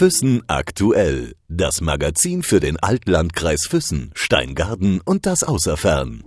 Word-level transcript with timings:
Füssen 0.00 0.42
aktuell. 0.46 1.34
Das 1.48 1.82
Magazin 1.82 2.42
für 2.42 2.58
den 2.58 2.78
Altlandkreis 2.78 3.66
Füssen, 3.68 4.12
Steingarten 4.14 5.02
und 5.04 5.26
das 5.26 5.42
Außerfern. 5.42 6.24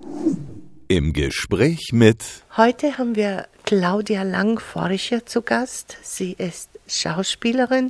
Im 0.89 1.11
Gespräch 1.11 1.89
mit. 1.91 2.23
Heute 2.55 2.99
haben 2.99 3.15
wir 3.15 3.47
Claudia 3.63 4.21
Langforscher 4.21 5.25
zu 5.25 5.41
Gast. 5.41 5.97
Sie 6.03 6.33
ist 6.33 6.69
Schauspielerin, 6.87 7.89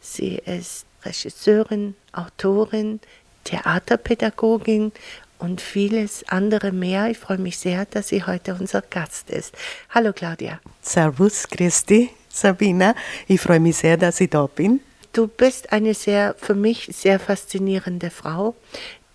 sie 0.00 0.34
ist 0.34 0.84
Regisseurin, 1.04 1.94
Autorin, 2.10 2.98
Theaterpädagogin 3.44 4.90
und 5.38 5.60
vieles 5.60 6.28
andere 6.28 6.72
mehr. 6.72 7.08
Ich 7.08 7.18
freue 7.18 7.38
mich 7.38 7.56
sehr, 7.56 7.84
dass 7.84 8.08
sie 8.08 8.24
heute 8.24 8.56
unser 8.58 8.82
Gast 8.82 9.30
ist. 9.30 9.54
Hallo 9.90 10.12
Claudia. 10.12 10.58
Servus, 10.82 11.46
Christi, 11.46 12.10
Sabina. 12.28 12.96
Ich 13.28 13.40
freue 13.40 13.60
mich 13.60 13.76
sehr, 13.76 13.96
dass 13.96 14.20
ich 14.20 14.30
da 14.30 14.48
bin. 14.48 14.80
Du 15.12 15.26
bist 15.26 15.72
eine 15.72 15.94
sehr, 15.94 16.34
für 16.38 16.54
mich 16.54 16.88
sehr 16.92 17.18
faszinierende 17.18 18.10
Frau. 18.10 18.54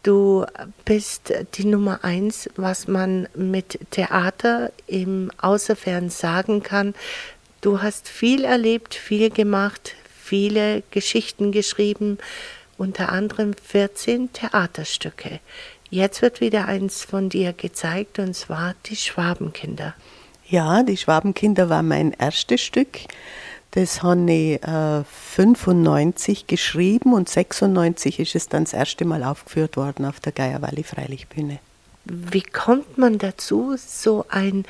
Du 0.04 0.46
bist 0.84 1.34
die 1.56 1.66
Nummer 1.66 2.04
eins, 2.04 2.50
was 2.58 2.88
man 2.88 3.28
mit 3.34 3.80
Theater 3.92 4.72
im 4.88 5.32
Außerfern 5.42 6.10
sagen 6.10 6.62
kann. 6.64 6.94
Du 7.62 7.82
hast 7.82 8.10
viel 8.10 8.44
erlebt, 8.44 8.94
viel 8.94 9.30
gemacht, 9.30 9.96
viele 10.22 10.84
Geschichten 10.92 11.52
geschrieben, 11.52 12.20
unter 12.78 13.10
anderem 13.12 13.54
14 13.54 14.34
Theaterstücke. 14.34 15.40
Jetzt 15.90 16.22
wird 16.22 16.42
wieder 16.42 16.68
eins 16.68 17.04
von 17.04 17.30
dir 17.30 17.54
gezeigt, 17.54 18.20
und 18.20 18.36
zwar 18.36 18.76
die 18.86 18.98
Schwabenkinder. 18.98 19.96
Ja, 20.48 20.84
die 20.84 20.98
Schwabenkinder 20.98 21.70
war 21.70 21.82
mein 21.82 22.12
erstes 22.12 22.62
Stück. 22.62 23.00
Das 23.76 24.02
habe 24.04 24.32
ich 24.32 24.64
äh, 24.64 25.04
95 25.04 26.48
geschrieben 26.48 27.12
und 27.12 27.28
96 27.28 28.22
ist 28.22 28.34
es 28.34 28.48
dann 28.48 28.64
das 28.64 28.72
erste 28.72 29.04
Mal 29.04 29.22
aufgeführt 29.22 29.76
worden 29.76 30.06
auf 30.06 30.22
der 30.22 30.32
Geierwalli 30.32 30.84
Freilichtbühne. 30.84 31.60
Wie 32.06 32.42
kommt 32.42 32.98
man 32.98 33.18
dazu, 33.18 33.76
so 33.78 34.26
ein 34.30 34.64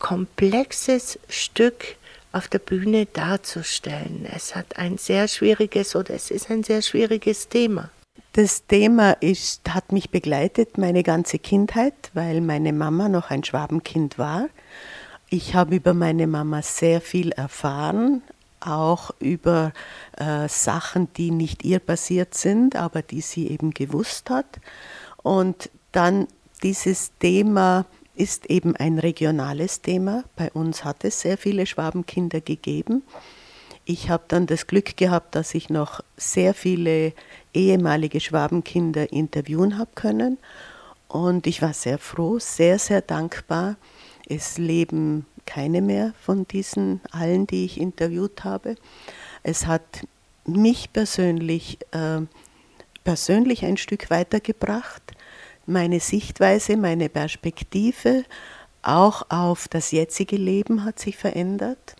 komplexes 0.00 1.20
Stück 1.28 1.94
auf 2.32 2.48
der 2.48 2.58
Bühne 2.58 3.06
darzustellen? 3.06 4.26
Es 4.28 4.56
hat 4.56 4.76
ein 4.78 4.98
sehr 4.98 5.28
schwieriges 5.28 5.94
oder 5.94 6.14
es 6.14 6.32
ist 6.32 6.50
ein 6.50 6.64
sehr 6.64 6.82
schwieriges 6.82 7.48
Thema. 7.48 7.90
Das 8.32 8.66
Thema 8.66 9.12
ist, 9.12 9.60
hat 9.72 9.92
mich 9.92 10.10
begleitet 10.10 10.76
meine 10.76 11.04
ganze 11.04 11.38
Kindheit, 11.38 11.94
weil 12.14 12.40
meine 12.40 12.72
Mama 12.72 13.08
noch 13.08 13.30
ein 13.30 13.44
Schwabenkind 13.44 14.18
war. 14.18 14.48
Ich 15.28 15.54
habe 15.54 15.76
über 15.76 15.94
meine 15.94 16.26
Mama 16.26 16.62
sehr 16.62 17.00
viel 17.00 17.30
erfahren, 17.30 18.22
auch 18.60 19.10
über 19.18 19.72
äh, 20.16 20.48
Sachen, 20.48 21.12
die 21.14 21.30
nicht 21.30 21.64
ihr 21.64 21.78
passiert 21.78 22.34
sind, 22.34 22.76
aber 22.76 23.02
die 23.02 23.20
sie 23.20 23.48
eben 23.48 23.72
gewusst 23.72 24.30
hat. 24.30 24.60
Und 25.22 25.70
dann 25.92 26.28
dieses 26.62 27.12
Thema 27.18 27.86
ist 28.14 28.46
eben 28.46 28.76
ein 28.76 28.98
regionales 28.98 29.80
Thema. 29.80 30.24
Bei 30.36 30.50
uns 30.52 30.84
hat 30.84 31.04
es 31.04 31.20
sehr 31.20 31.38
viele 31.38 31.66
Schwabenkinder 31.66 32.40
gegeben. 32.40 33.02
Ich 33.86 34.10
habe 34.10 34.24
dann 34.28 34.46
das 34.46 34.66
Glück 34.66 34.96
gehabt, 34.96 35.34
dass 35.34 35.54
ich 35.54 35.70
noch 35.70 36.00
sehr 36.16 36.54
viele 36.54 37.12
ehemalige 37.54 38.20
Schwabenkinder 38.20 39.12
interviewen 39.12 39.78
habe 39.78 39.90
können. 39.94 40.38
Und 41.08 41.46
ich 41.46 41.60
war 41.60 41.72
sehr 41.72 41.98
froh, 41.98 42.38
sehr, 42.38 42.78
sehr 42.78 43.00
dankbar. 43.00 43.76
Es 44.28 44.58
leben 44.58 45.26
keine 45.46 45.82
mehr 45.82 46.12
von 46.20 46.46
diesen 46.46 47.00
allen, 47.10 47.46
die 47.46 47.64
ich 47.64 47.80
interviewt 47.80 48.44
habe. 48.44 48.76
Es 49.42 49.66
hat 49.66 50.06
mich 50.46 50.92
persönlich, 50.92 51.78
äh, 51.92 52.20
persönlich 53.04 53.64
ein 53.64 53.76
Stück 53.76 54.10
weitergebracht. 54.10 55.02
Meine 55.66 56.00
Sichtweise, 56.00 56.76
meine 56.76 57.08
Perspektive, 57.08 58.24
auch 58.82 59.26
auf 59.28 59.68
das 59.68 59.90
jetzige 59.90 60.36
Leben 60.36 60.84
hat 60.84 60.98
sich 60.98 61.16
verändert, 61.16 61.96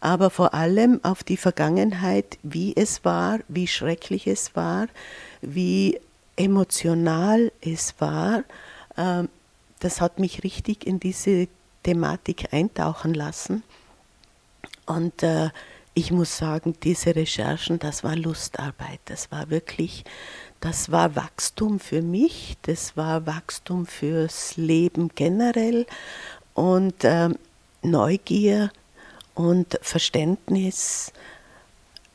aber 0.00 0.30
vor 0.30 0.54
allem 0.54 1.00
auf 1.04 1.22
die 1.22 1.36
Vergangenheit, 1.36 2.38
wie 2.42 2.74
es 2.76 3.04
war, 3.04 3.38
wie 3.48 3.66
schrecklich 3.66 4.26
es 4.26 4.56
war, 4.56 4.88
wie 5.40 6.00
emotional 6.36 7.52
es 7.60 7.94
war. 7.98 8.44
Ähm, 8.96 9.28
das 9.80 10.00
hat 10.00 10.18
mich 10.18 10.42
richtig 10.42 10.86
in 10.86 11.00
diese 11.00 11.48
Thematik 11.86 12.52
eintauchen 12.52 13.14
lassen. 13.14 13.62
Und 14.86 15.22
äh, 15.22 15.50
ich 15.94 16.10
muss 16.10 16.36
sagen, 16.36 16.74
diese 16.82 17.14
Recherchen, 17.14 17.78
das 17.78 18.02
war 18.02 18.16
Lustarbeit. 18.16 18.98
Das 19.04 19.30
war 19.30 19.50
wirklich, 19.50 20.04
das 20.58 20.90
war 20.90 21.14
Wachstum 21.14 21.78
für 21.78 22.02
mich, 22.02 22.56
das 22.62 22.96
war 22.96 23.26
Wachstum 23.26 23.86
fürs 23.86 24.56
Leben 24.56 25.10
generell 25.14 25.86
und 26.54 27.04
äh, 27.04 27.28
Neugier 27.82 28.72
und 29.36 29.78
Verständnis. 29.80 31.12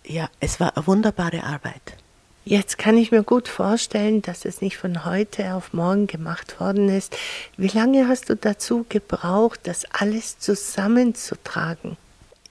Ja, 0.03 0.29
es 0.41 0.59
war 0.59 0.75
eine 0.75 0.85
wunderbare 0.85 1.43
Arbeit. 1.43 2.00
Jetzt 2.43 2.79
kann 2.79 2.97
ich 2.97 3.11
mir 3.11 3.23
gut 3.23 3.47
vorstellen, 3.47 4.23
dass 4.23 4.45
es 4.45 4.61
nicht 4.61 4.77
von 4.77 5.05
heute 5.05 5.53
auf 5.53 5.73
morgen 5.73 6.07
gemacht 6.07 6.59
worden 6.59 6.89
ist. 6.89 7.15
Wie 7.55 7.67
lange 7.67 8.07
hast 8.07 8.29
du 8.29 8.35
dazu 8.35 8.85
gebraucht, 8.89 9.61
das 9.63 9.85
alles 9.91 10.39
zusammenzutragen? 10.39 11.97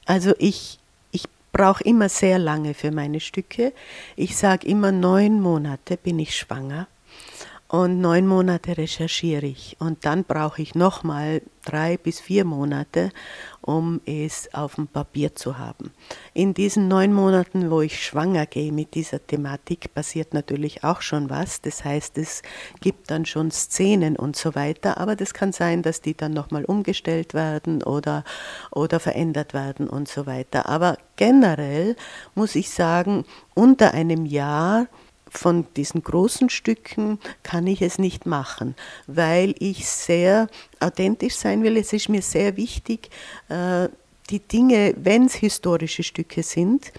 Also 0.06 0.32
ich, 0.38 0.78
ich 1.10 1.24
brauche 1.52 1.82
immer 1.82 2.08
sehr 2.08 2.38
lange 2.38 2.74
für 2.74 2.92
meine 2.92 3.18
Stücke. 3.18 3.72
Ich 4.14 4.36
sage 4.36 4.68
immer, 4.68 4.92
neun 4.92 5.40
Monate 5.40 5.96
bin 5.96 6.20
ich 6.20 6.36
schwanger 6.36 6.86
und 7.70 8.00
neun 8.00 8.26
Monate 8.26 8.76
recherchiere 8.76 9.46
ich 9.46 9.76
und 9.78 10.04
dann 10.04 10.24
brauche 10.24 10.60
ich 10.60 10.74
nochmal 10.74 11.40
drei 11.64 11.96
bis 11.96 12.18
vier 12.18 12.44
Monate, 12.44 13.12
um 13.60 14.00
es 14.06 14.52
auf 14.54 14.74
dem 14.74 14.88
Papier 14.88 15.36
zu 15.36 15.56
haben. 15.56 15.92
In 16.34 16.52
diesen 16.52 16.88
neun 16.88 17.12
Monaten, 17.12 17.70
wo 17.70 17.80
ich 17.80 18.04
schwanger 18.04 18.46
gehe 18.46 18.72
mit 18.72 18.94
dieser 18.94 19.24
Thematik, 19.24 19.94
passiert 19.94 20.34
natürlich 20.34 20.82
auch 20.82 21.00
schon 21.00 21.30
was. 21.30 21.60
Das 21.60 21.84
heißt, 21.84 22.18
es 22.18 22.42
gibt 22.80 23.08
dann 23.12 23.24
schon 23.24 23.52
Szenen 23.52 24.16
und 24.16 24.34
so 24.34 24.56
weiter, 24.56 24.98
aber 24.98 25.14
das 25.14 25.32
kann 25.32 25.52
sein, 25.52 25.82
dass 25.82 26.00
die 26.00 26.16
dann 26.16 26.32
nochmal 26.32 26.64
umgestellt 26.64 27.34
werden 27.34 27.84
oder, 27.84 28.24
oder 28.72 28.98
verändert 28.98 29.54
werden 29.54 29.88
und 29.88 30.08
so 30.08 30.26
weiter. 30.26 30.68
Aber 30.68 30.98
generell 31.14 31.94
muss 32.34 32.56
ich 32.56 32.70
sagen, 32.70 33.24
unter 33.54 33.94
einem 33.94 34.26
Jahr 34.26 34.88
von 35.30 35.66
diesen 35.76 36.02
großen 36.02 36.50
Stücken 36.50 37.18
kann 37.42 37.66
ich 37.66 37.82
es 37.82 37.98
nicht 37.98 38.26
machen, 38.26 38.74
weil 39.06 39.54
ich 39.58 39.88
sehr 39.88 40.48
authentisch 40.80 41.36
sein 41.36 41.62
will. 41.62 41.76
Es 41.76 41.92
ist 41.92 42.08
mir 42.08 42.22
sehr 42.22 42.56
wichtig, 42.56 43.10
äh, 43.48 43.88
die 44.28 44.40
Dinge, 44.40 44.94
wenn 44.96 45.26
es 45.26 45.34
historische 45.34 46.02
Stücke 46.02 46.42
sind, 46.42 46.92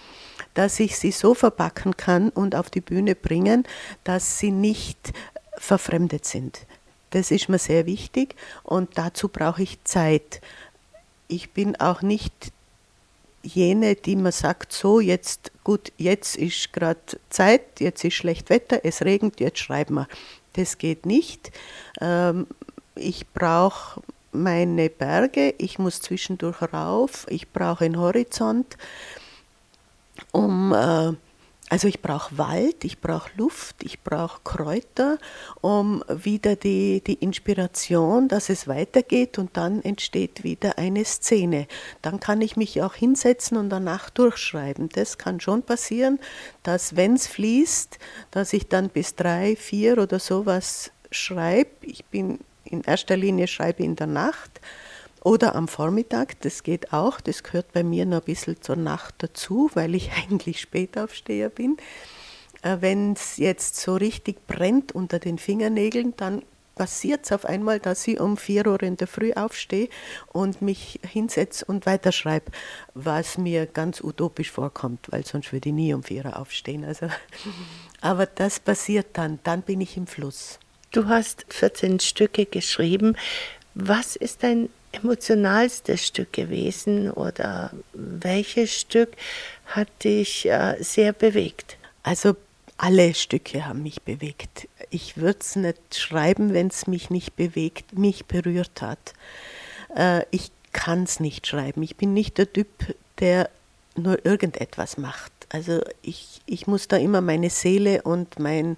dass 0.54 0.80
ich 0.80 0.98
sie 0.98 1.12
so 1.12 1.34
verpacken 1.34 1.96
kann 1.96 2.28
und 2.30 2.54
auf 2.54 2.68
die 2.70 2.80
Bühne 2.80 3.14
bringen, 3.14 3.64
dass 4.04 4.38
sie 4.38 4.50
nicht 4.50 5.12
verfremdet 5.56 6.24
sind. 6.24 6.66
Das 7.10 7.30
ist 7.30 7.48
mir 7.48 7.58
sehr 7.58 7.86
wichtig 7.86 8.34
und 8.62 8.96
dazu 8.96 9.28
brauche 9.28 9.62
ich 9.62 9.82
Zeit. 9.84 10.40
Ich 11.28 11.50
bin 11.50 11.76
auch 11.76 12.02
nicht 12.02 12.52
jene, 13.42 13.94
die 13.94 14.16
man 14.16 14.32
sagt, 14.32 14.72
so 14.72 15.00
jetzt, 15.00 15.52
gut, 15.64 15.92
jetzt 15.96 16.36
ist 16.36 16.72
gerade 16.72 17.00
Zeit, 17.30 17.80
jetzt 17.80 18.04
ist 18.04 18.14
schlecht 18.14 18.50
Wetter, 18.50 18.80
es 18.84 19.02
regnet, 19.02 19.40
jetzt 19.40 19.58
schreiben 19.58 19.94
wir. 19.94 20.08
Das 20.54 20.78
geht 20.78 21.06
nicht. 21.06 21.50
Ähm, 22.00 22.46
ich 22.94 23.26
brauche 23.32 24.02
meine 24.32 24.90
Berge, 24.90 25.54
ich 25.58 25.78
muss 25.78 26.00
zwischendurch 26.00 26.62
rauf, 26.72 27.26
ich 27.28 27.50
brauche 27.50 27.84
einen 27.84 27.98
Horizont, 27.98 28.76
um 30.30 30.72
äh, 30.72 31.12
also 31.72 31.88
ich 31.88 32.02
brauche 32.02 32.36
Wald, 32.36 32.84
ich 32.84 33.00
brauche 33.00 33.30
Luft, 33.38 33.82
ich 33.82 34.02
brauche 34.02 34.42
Kräuter, 34.44 35.16
um 35.62 36.04
wieder 36.06 36.54
die, 36.54 37.00
die 37.00 37.14
Inspiration, 37.14 38.28
dass 38.28 38.50
es 38.50 38.68
weitergeht 38.68 39.38
und 39.38 39.56
dann 39.56 39.80
entsteht 39.80 40.44
wieder 40.44 40.76
eine 40.76 41.02
Szene. 41.06 41.66
Dann 42.02 42.20
kann 42.20 42.42
ich 42.42 42.56
mich 42.56 42.82
auch 42.82 42.92
hinsetzen 42.92 43.56
und 43.56 43.70
danach 43.70 44.10
durchschreiben. 44.10 44.90
Das 44.90 45.16
kann 45.16 45.40
schon 45.40 45.62
passieren, 45.62 46.20
dass 46.62 46.94
wenn 46.94 47.14
es 47.14 47.26
fließt, 47.26 47.98
dass 48.30 48.52
ich 48.52 48.68
dann 48.68 48.90
bis 48.90 49.16
drei, 49.16 49.56
vier 49.56 49.96
oder 49.96 50.18
sowas 50.18 50.90
schreibe. 51.10 51.70
Ich 51.80 52.04
bin 52.04 52.40
in 52.64 52.82
erster 52.82 53.16
Linie 53.16 53.46
schreibe 53.46 53.82
in 53.82 53.96
der 53.96 54.08
Nacht 54.08 54.60
oder 55.24 55.54
am 55.54 55.68
Vormittag, 55.68 56.40
das 56.40 56.62
geht 56.62 56.92
auch, 56.92 57.20
das 57.20 57.42
gehört 57.42 57.72
bei 57.72 57.84
mir 57.84 58.06
noch 58.06 58.18
ein 58.18 58.24
bisschen 58.24 58.60
zur 58.60 58.76
Nacht 58.76 59.14
dazu, 59.18 59.70
weil 59.74 59.94
ich 59.94 60.10
eigentlich 60.16 60.60
Spätaufsteher 60.60 61.48
bin. 61.48 61.76
Äh, 62.62 62.78
Wenn 62.80 63.12
es 63.12 63.36
jetzt 63.36 63.76
so 63.76 63.94
richtig 63.94 64.46
brennt 64.46 64.92
unter 64.92 65.18
den 65.18 65.38
Fingernägeln, 65.38 66.14
dann 66.16 66.42
passiert 66.74 67.24
es 67.24 67.32
auf 67.32 67.44
einmal, 67.44 67.78
dass 67.78 68.06
ich 68.08 68.18
um 68.18 68.36
vier 68.36 68.66
Uhr 68.66 68.82
in 68.82 68.96
der 68.96 69.06
Früh 69.06 69.32
aufstehe 69.34 69.88
und 70.32 70.62
mich 70.62 70.98
hinsetze 71.06 71.64
und 71.66 71.86
weiterschreibe, 71.86 72.50
was 72.94 73.38
mir 73.38 73.66
ganz 73.66 74.00
utopisch 74.02 74.50
vorkommt, 74.50 75.06
weil 75.10 75.24
sonst 75.24 75.52
würde 75.52 75.68
ich 75.68 75.74
nie 75.74 75.94
um 75.94 76.02
vier 76.02 76.24
Uhr 76.24 76.38
aufstehen. 76.38 76.84
Also, 76.84 77.08
aber 78.00 78.26
das 78.26 78.58
passiert 78.58 79.08
dann, 79.12 79.38
dann 79.44 79.62
bin 79.62 79.80
ich 79.80 79.96
im 79.96 80.06
Fluss. 80.06 80.58
Du 80.90 81.06
hast 81.06 81.46
14 81.50 82.00
Stücke 82.00 82.46
geschrieben. 82.46 83.16
Was 83.74 84.16
ist 84.16 84.42
dein 84.42 84.68
emotionalstes 84.92 86.06
Stück 86.06 86.32
gewesen 86.32 87.10
oder 87.10 87.72
welches 87.92 88.72
Stück 88.72 89.10
hat 89.66 89.88
dich 90.04 90.46
äh, 90.46 90.76
sehr 90.80 91.12
bewegt? 91.12 91.76
Also 92.02 92.36
alle 92.76 93.14
Stücke 93.14 93.66
haben 93.66 93.82
mich 93.82 94.02
bewegt. 94.02 94.68
Ich 94.90 95.16
würde 95.16 95.38
es 95.40 95.56
nicht 95.56 95.96
schreiben, 95.96 96.52
wenn 96.52 96.68
es 96.68 96.86
mich 96.86 97.10
nicht 97.10 97.36
bewegt, 97.36 97.96
mich 97.96 98.26
berührt 98.26 98.82
hat. 98.82 99.14
Äh, 99.96 100.24
ich 100.30 100.50
kann 100.72 101.04
es 101.04 101.20
nicht 101.20 101.46
schreiben. 101.46 101.82
Ich 101.82 101.96
bin 101.96 102.12
nicht 102.12 102.38
der 102.38 102.52
Typ, 102.52 102.68
der 103.20 103.50
nur 103.94 104.24
irgendetwas 104.24 104.96
macht. 104.96 105.32
Also 105.50 105.80
ich, 106.02 106.40
ich 106.46 106.66
muss 106.66 106.88
da 106.88 106.96
immer 106.96 107.20
meine 107.20 107.50
Seele 107.50 108.02
und 108.02 108.38
mein, 108.38 108.76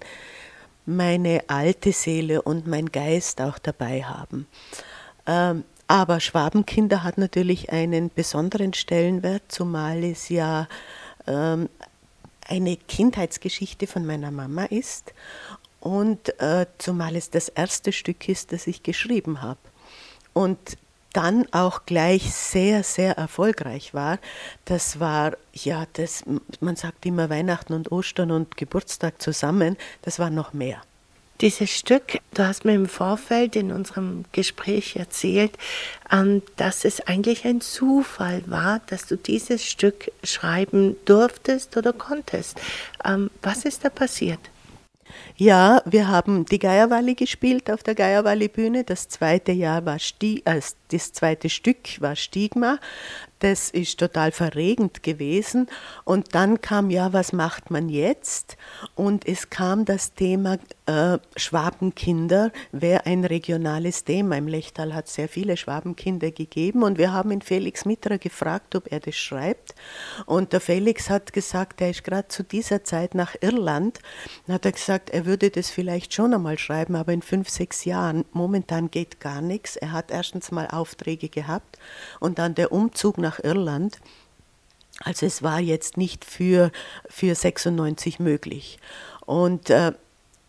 meine 0.85 1.43
alte 1.47 1.93
Seele 1.93 2.41
und 2.41 2.67
mein 2.67 2.91
Geist 2.91 3.41
auch 3.41 3.57
dabei 3.59 4.03
haben. 4.03 4.45
Ähm, 5.25 5.63
aber 5.87 6.19
Schwabenkinder 6.19 7.03
hat 7.03 7.17
natürlich 7.17 7.71
einen 7.71 8.09
besonderen 8.13 8.73
Stellenwert, 8.73 9.43
zumal 9.47 10.03
es 10.03 10.29
ja 10.29 10.67
ähm, 11.27 11.69
eine 12.47 12.77
Kindheitsgeschichte 12.77 13.87
von 13.87 14.05
meiner 14.05 14.31
Mama 14.31 14.65
ist 14.65 15.13
und 15.79 16.39
äh, 16.39 16.65
zumal 16.77 17.15
es 17.15 17.29
das 17.29 17.49
erste 17.49 17.91
Stück 17.91 18.27
ist, 18.27 18.51
das 18.51 18.67
ich 18.67 18.83
geschrieben 18.83 19.41
habe. 19.41 19.59
Und 20.33 20.77
dann 21.13 21.47
auch 21.53 21.85
gleich 21.85 22.33
sehr, 22.33 22.83
sehr 22.83 23.17
erfolgreich 23.17 23.93
war. 23.93 24.19
Das 24.65 24.99
war, 24.99 25.37
ja, 25.53 25.85
das, 25.93 26.23
man 26.59 26.75
sagt 26.75 27.05
immer 27.05 27.29
Weihnachten 27.29 27.71
und 27.73 27.91
Ostern 27.91 28.31
und 28.31 28.57
Geburtstag 28.57 29.21
zusammen, 29.21 29.77
das 30.01 30.19
war 30.19 30.29
noch 30.29 30.51
mehr. 30.51 30.81
Dieses 31.41 31.69
Stück, 31.69 32.19
du 32.33 32.47
hast 32.47 32.63
mir 32.63 32.75
im 32.75 32.87
Vorfeld 32.87 33.57
in 33.57 33.73
unserem 33.73 34.23
Gespräch 34.31 34.95
erzählt, 34.95 35.51
ähm, 36.09 36.41
dass 36.55 36.85
es 36.85 37.05
eigentlich 37.07 37.43
ein 37.45 37.59
Zufall 37.59 38.41
war, 38.45 38.79
dass 38.87 39.05
du 39.05 39.17
dieses 39.17 39.65
Stück 39.65 40.11
schreiben 40.23 40.95
durftest 41.03 41.75
oder 41.75 41.91
konntest. 41.91 42.57
Ähm, 43.03 43.29
was 43.41 43.65
ist 43.65 43.83
da 43.83 43.89
passiert? 43.89 44.39
Ja, 45.37 45.81
wir 45.85 46.07
haben 46.07 46.45
die 46.45 46.59
Geierwalli 46.59 47.15
gespielt 47.15 47.69
auf 47.69 47.83
der 47.83 47.95
Geierwalli 47.95 48.47
Bühne. 48.47 48.85
Das 48.85 49.09
zweite 49.09 49.51
Jahr 49.51 49.85
war 49.85 49.99
Sti 49.99 50.41
äh, 50.45 50.61
das 50.89 51.11
zweite 51.11 51.49
Stück 51.49 51.99
war 51.99 52.15
Stigma 52.15 52.79
das 53.45 53.69
ist 53.69 53.99
total 53.99 54.31
verregend 54.31 55.03
gewesen. 55.03 55.67
Und 56.03 56.33
dann 56.33 56.61
kam, 56.61 56.89
ja, 56.89 57.13
was 57.13 57.31
macht 57.31 57.69
man 57.69 57.89
jetzt? 57.89 58.57
Und 58.95 59.27
es 59.27 59.51
kam 59.51 59.85
das 59.85 60.15
Thema 60.15 60.57
äh, 60.87 61.19
Schwabenkinder, 61.35 62.51
wäre 62.71 63.05
ein 63.05 63.23
regionales 63.23 64.03
Thema. 64.03 64.35
Im 64.37 64.47
Lechtal 64.47 64.95
hat 64.95 65.05
es 65.05 65.13
sehr 65.13 65.29
viele 65.29 65.57
Schwabenkinder 65.57 66.31
gegeben 66.31 66.81
und 66.81 66.97
wir 66.97 67.13
haben 67.13 67.29
ihn 67.29 67.43
Felix 67.43 67.85
Mitra 67.85 68.17
gefragt, 68.17 68.75
ob 68.75 68.91
er 68.91 68.99
das 68.99 69.15
schreibt. 69.15 69.75
Und 70.25 70.51
der 70.51 70.59
Felix 70.59 71.11
hat 71.11 71.31
gesagt, 71.31 71.81
er 71.81 71.91
ist 71.91 72.03
gerade 72.03 72.27
zu 72.29 72.41
dieser 72.41 72.83
Zeit 72.83 73.13
nach 73.13 73.35
Irland. 73.41 73.99
Dann 74.47 74.55
hat 74.55 74.65
er 74.65 74.71
gesagt, 74.71 75.11
er 75.11 75.27
würde 75.27 75.51
das 75.51 75.69
vielleicht 75.69 76.15
schon 76.15 76.33
einmal 76.33 76.57
schreiben, 76.57 76.95
aber 76.95 77.13
in 77.13 77.21
fünf, 77.21 77.49
sechs 77.49 77.85
Jahren. 77.85 78.25
Momentan 78.31 78.89
geht 78.89 79.19
gar 79.19 79.41
nichts. 79.41 79.75
Er 79.75 79.91
hat 79.91 80.09
erstens 80.09 80.49
mal 80.49 80.67
Aufträge 80.67 81.29
gehabt 81.29 81.77
und 82.19 82.39
dann 82.39 82.55
der 82.55 82.71
Umzug 82.71 83.19
nach 83.19 83.34
Irland. 83.43 83.99
Also 85.03 85.25
es 85.25 85.43
war 85.43 85.59
jetzt 85.59 85.97
nicht 85.97 86.23
für, 86.25 86.71
für 87.09 87.35
96 87.35 88.19
möglich. 88.19 88.79
Und 89.25 89.69
äh, 89.69 89.93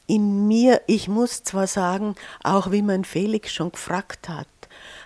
in 0.07 0.47
mir, 0.47 0.83
ich 0.87 1.09
muss 1.09 1.43
zwar 1.43 1.67
sagen, 1.67 2.15
auch 2.45 2.71
wie 2.71 2.83
mein 2.83 3.05
Felix 3.05 3.53
schon 3.53 3.73
gefragt 3.73 4.29
hat, 4.29 4.47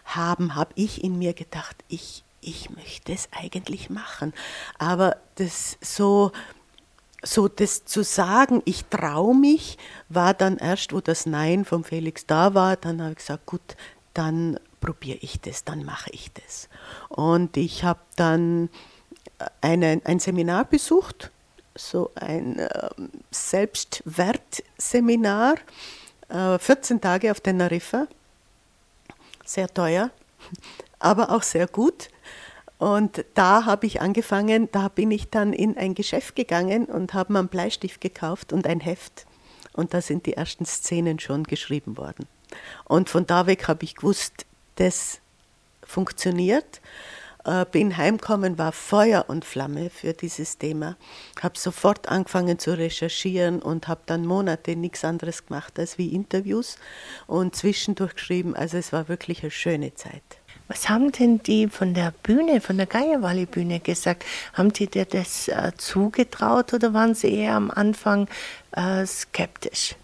haben, 0.04 0.54
habe 0.54 0.72
ich 0.74 1.02
in 1.02 1.18
mir 1.18 1.32
gedacht, 1.32 1.76
ich, 1.88 2.22
ich 2.40 2.70
möchte 2.70 3.12
es 3.12 3.28
eigentlich 3.32 3.88
machen. 3.88 4.34
Aber 4.78 5.16
das 5.36 5.78
so, 5.80 6.32
so 7.22 7.48
das 7.48 7.84
zu 7.84 8.02
sagen, 8.02 8.62
ich 8.64 8.84
traue 8.86 9.34
mich, 9.34 9.78
war 10.08 10.34
dann 10.34 10.58
erst, 10.58 10.92
wo 10.92 11.00
das 11.00 11.26
Nein 11.26 11.64
von 11.64 11.84
Felix 11.84 12.26
da 12.26 12.54
war, 12.54 12.76
dann 12.76 13.00
habe 13.00 13.12
ich 13.12 13.18
gesagt, 13.18 13.46
gut, 13.46 13.76
dann 14.14 14.58
probiere 14.80 15.18
ich 15.20 15.40
das, 15.40 15.64
dann 15.64 15.84
mache 15.84 16.10
ich 16.10 16.32
das. 16.32 16.68
Und 17.08 17.56
ich 17.56 17.84
habe 17.84 18.00
dann 18.16 18.68
eine, 19.60 20.00
ein 20.04 20.18
Seminar 20.18 20.64
besucht, 20.64 21.30
so 21.74 22.10
ein 22.14 22.58
äh, 22.58 22.90
Selbstwertseminar, 23.30 25.54
äh, 26.28 26.58
14 26.58 27.00
Tage 27.00 27.30
auf 27.30 27.40
Teneriffa, 27.40 28.08
sehr 29.44 29.68
teuer, 29.68 30.10
aber 30.98 31.30
auch 31.30 31.42
sehr 31.42 31.66
gut. 31.66 32.08
Und 32.78 33.24
da 33.34 33.66
habe 33.66 33.86
ich 33.86 34.00
angefangen, 34.00 34.70
da 34.72 34.88
bin 34.88 35.10
ich 35.10 35.28
dann 35.28 35.52
in 35.52 35.76
ein 35.76 35.94
Geschäft 35.94 36.34
gegangen 36.34 36.86
und 36.86 37.12
habe 37.12 37.34
mir 37.34 37.40
einen 37.40 37.48
Bleistift 37.48 38.00
gekauft 38.00 38.54
und 38.54 38.66
ein 38.66 38.80
Heft. 38.80 39.26
Und 39.74 39.92
da 39.92 40.00
sind 40.00 40.24
die 40.26 40.32
ersten 40.32 40.64
Szenen 40.64 41.18
schon 41.18 41.44
geschrieben 41.44 41.98
worden. 41.98 42.26
Und 42.84 43.08
von 43.10 43.26
da 43.26 43.46
weg 43.46 43.68
habe 43.68 43.84
ich 43.84 43.96
gewusst, 43.96 44.46
das 44.76 45.20
funktioniert. 45.82 46.80
Äh, 47.44 47.64
bin 47.70 47.96
heimgekommen, 47.96 48.58
war 48.58 48.72
Feuer 48.72 49.24
und 49.28 49.46
Flamme 49.46 49.88
für 49.88 50.12
dieses 50.12 50.58
Thema, 50.58 50.96
habe 51.40 51.58
sofort 51.58 52.08
angefangen 52.08 52.58
zu 52.58 52.76
recherchieren 52.76 53.62
und 53.62 53.88
habe 53.88 54.02
dann 54.04 54.26
Monate 54.26 54.76
nichts 54.76 55.04
anderes 55.04 55.46
gemacht 55.46 55.78
als 55.78 55.96
wie 55.96 56.08
Interviews 56.14 56.76
und 57.26 57.56
zwischendurch 57.56 58.14
geschrieben. 58.14 58.54
Also 58.54 58.76
es 58.76 58.92
war 58.92 59.08
wirklich 59.08 59.42
eine 59.42 59.50
schöne 59.50 59.94
Zeit. 59.94 60.22
Was 60.68 60.88
haben 60.88 61.12
denn 61.12 61.42
die 61.42 61.66
von 61.68 61.94
der 61.94 62.12
Bühne, 62.22 62.60
von 62.60 62.76
der 62.76 62.86
Geierwalli-Bühne 62.86 63.80
gesagt? 63.80 64.24
Haben 64.52 64.72
die 64.72 64.86
dir 64.86 65.06
das 65.06 65.48
äh, 65.48 65.72
zugetraut 65.78 66.74
oder 66.74 66.92
waren 66.92 67.14
sie 67.14 67.34
eher 67.34 67.54
am 67.54 67.70
Anfang 67.70 68.28
äh, 68.72 69.06
skeptisch? 69.06 69.96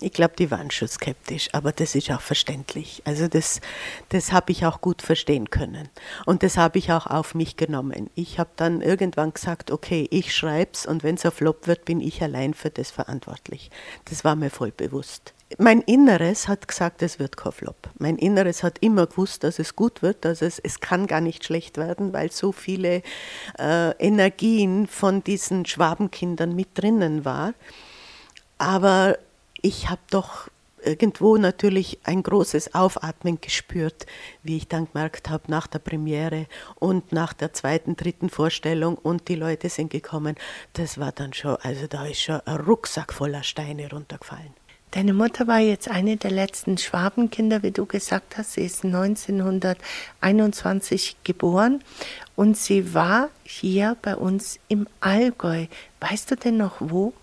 Ich 0.00 0.12
glaube, 0.12 0.34
die 0.38 0.52
waren 0.52 0.70
schon 0.70 0.86
skeptisch, 0.86 1.48
aber 1.52 1.72
das 1.72 1.96
ist 1.96 2.08
auch 2.12 2.20
verständlich. 2.20 3.02
Also 3.04 3.26
das, 3.26 3.60
das 4.10 4.30
habe 4.30 4.52
ich 4.52 4.64
auch 4.64 4.80
gut 4.80 5.02
verstehen 5.02 5.50
können. 5.50 5.88
Und 6.24 6.44
das 6.44 6.56
habe 6.56 6.78
ich 6.78 6.92
auch 6.92 7.08
auf 7.08 7.34
mich 7.34 7.56
genommen. 7.56 8.08
Ich 8.14 8.38
habe 8.38 8.50
dann 8.54 8.80
irgendwann 8.80 9.32
gesagt, 9.32 9.72
okay, 9.72 10.06
ich 10.10 10.34
schreibe 10.34 10.70
es 10.74 10.86
und 10.86 11.02
wenn 11.02 11.16
es 11.16 11.26
ein 11.26 11.32
Flop 11.32 11.66
wird, 11.66 11.84
bin 11.84 12.00
ich 12.00 12.22
allein 12.22 12.54
für 12.54 12.70
das 12.70 12.92
verantwortlich. 12.92 13.70
Das 14.04 14.22
war 14.22 14.36
mir 14.36 14.50
voll 14.50 14.70
bewusst. 14.70 15.34
Mein 15.58 15.80
Inneres 15.82 16.46
hat 16.46 16.68
gesagt, 16.68 17.02
es 17.02 17.18
wird 17.18 17.36
kein 17.36 17.52
Flop. 17.52 17.90
Mein 17.98 18.16
Inneres 18.16 18.62
hat 18.62 18.78
immer 18.80 19.06
gewusst, 19.06 19.42
dass 19.42 19.58
es 19.58 19.74
gut 19.74 20.00
wird, 20.00 20.24
dass 20.24 20.42
es, 20.42 20.60
es 20.60 20.78
kann 20.78 21.08
gar 21.08 21.20
nicht 21.20 21.44
schlecht 21.44 21.76
werden, 21.76 22.12
weil 22.12 22.30
so 22.30 22.52
viele 22.52 23.02
äh, 23.58 23.90
Energien 23.98 24.86
von 24.86 25.24
diesen 25.24 25.66
Schwabenkindern 25.66 26.54
mit 26.54 26.68
drinnen 26.78 27.24
war. 27.24 27.52
Aber 28.58 29.18
ich 29.62 29.88
habe 29.88 30.02
doch 30.10 30.48
irgendwo 30.84 31.36
natürlich 31.36 31.98
ein 32.04 32.22
großes 32.22 32.74
Aufatmen 32.74 33.40
gespürt, 33.40 34.06
wie 34.42 34.56
ich 34.56 34.68
dann 34.68 34.88
gemerkt 34.92 35.30
habe 35.30 35.44
nach 35.46 35.68
der 35.68 35.78
Premiere 35.78 36.46
und 36.74 37.12
nach 37.12 37.32
der 37.32 37.52
zweiten, 37.52 37.94
dritten 37.96 38.28
Vorstellung 38.28 38.96
und 38.96 39.28
die 39.28 39.36
Leute 39.36 39.68
sind 39.68 39.90
gekommen. 39.90 40.34
Das 40.72 40.98
war 40.98 41.12
dann 41.12 41.32
schon, 41.32 41.54
also 41.62 41.86
da 41.86 42.04
ist 42.06 42.20
schon 42.20 42.40
ein 42.40 42.56
Rucksack 42.56 43.12
voller 43.12 43.44
Steine 43.44 43.88
runtergefallen. 43.90 44.54
Deine 44.90 45.12
Mutter 45.14 45.46
war 45.46 45.60
jetzt 45.60 45.88
eine 45.90 46.18
der 46.18 46.32
letzten 46.32 46.76
Schwabenkinder, 46.76 47.62
wie 47.62 47.70
du 47.70 47.86
gesagt 47.86 48.36
hast. 48.36 48.52
Sie 48.52 48.66
ist 48.66 48.84
1921 48.84 51.16
geboren 51.24 51.82
und 52.36 52.58
sie 52.58 52.92
war 52.92 53.30
hier 53.42 53.96
bei 54.02 54.14
uns 54.16 54.58
im 54.68 54.86
Allgäu. 55.00 55.64
Weißt 56.00 56.30
du 56.30 56.36
denn 56.36 56.58
noch 56.58 56.76
wo? 56.80 57.14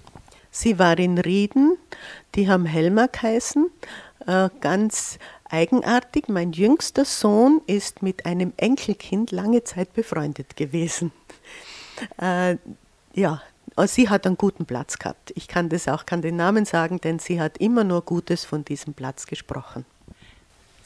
Sie 0.51 0.79
war 0.79 0.97
in 0.97 1.19
Rieden, 1.19 1.77
die 2.35 2.49
haben 2.49 2.65
Helmer 2.65 3.07
geheißen, 3.07 3.69
äh, 4.27 4.49
ganz 4.61 5.19
eigenartig. 5.49 6.27
Mein 6.27 6.51
jüngster 6.51 7.05
Sohn 7.05 7.61
ist 7.67 8.01
mit 8.01 8.25
einem 8.25 8.53
Enkelkind 8.57 9.31
lange 9.31 9.63
Zeit 9.63 9.93
befreundet 9.93 10.55
gewesen. 10.55 11.11
Äh, 12.21 12.57
ja, 13.13 13.41
sie 13.85 14.09
hat 14.09 14.25
einen 14.25 14.37
guten 14.37 14.65
Platz 14.65 14.99
gehabt. 14.99 15.31
Ich 15.35 15.47
kann 15.47 15.69
das 15.69 15.87
auch, 15.87 16.05
kann 16.05 16.21
den 16.21 16.35
Namen 16.35 16.65
sagen, 16.65 17.01
denn 17.01 17.19
sie 17.19 17.41
hat 17.41 17.57
immer 17.57 17.83
nur 17.83 18.03
Gutes 18.03 18.45
von 18.45 18.63
diesem 18.63 18.93
Platz 18.93 19.25
gesprochen. 19.25 19.85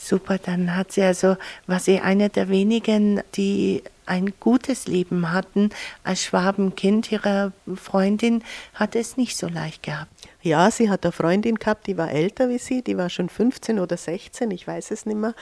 Super, 0.06 0.38
dann 0.38 0.76
hat 0.76 0.92
sie 0.92 1.02
also, 1.02 1.38
war 1.66 1.80
sie 1.80 2.02
eine 2.02 2.30
der 2.30 2.50
wenigen, 2.50 3.22
die 3.36 3.84
ein 4.06 4.34
gutes 4.42 4.86
Leben 4.86 5.32
hatten. 5.32 5.70
Als 6.04 6.24
Schwabenkind 6.24 7.10
ihrer 7.10 7.54
Freundin 7.76 8.44
hat 8.74 8.98
es 8.98 9.16
nicht 9.16 9.38
so 9.38 9.48
leicht 9.48 9.82
gehabt. 9.82 10.12
Ja, 10.42 10.70
sie 10.72 10.90
hat 10.90 11.06
eine 11.06 11.14
Freundin 11.14 11.56
gehabt, 11.56 11.88
die 11.88 11.98
war 11.98 12.12
älter 12.12 12.50
wie 12.50 12.58
sie, 12.58 12.82
die 12.82 12.98
war 12.98 13.10
schon 13.10 13.30
15 13.30 13.80
oder 13.80 13.96
16, 13.96 14.52
ich 14.52 14.68
weiß 14.68 14.92
es 14.92 15.06
nicht 15.06 15.16
mehr. 15.16 15.36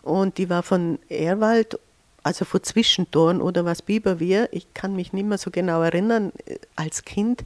Und 0.00 0.38
die 0.38 0.48
war 0.48 0.62
von 0.62 0.98
Erwald, 1.10 1.78
also 2.22 2.46
von 2.46 2.62
Zwischentoren 2.62 3.42
oder 3.42 3.66
was 3.66 3.82
Biberwehr. 3.82 4.48
Ich 4.50 4.72
kann 4.72 4.96
mich 4.96 5.12
nicht 5.12 5.26
mehr 5.26 5.38
so 5.38 5.50
genau 5.50 5.82
erinnern. 5.82 6.32
Als 6.74 7.04
Kind 7.04 7.44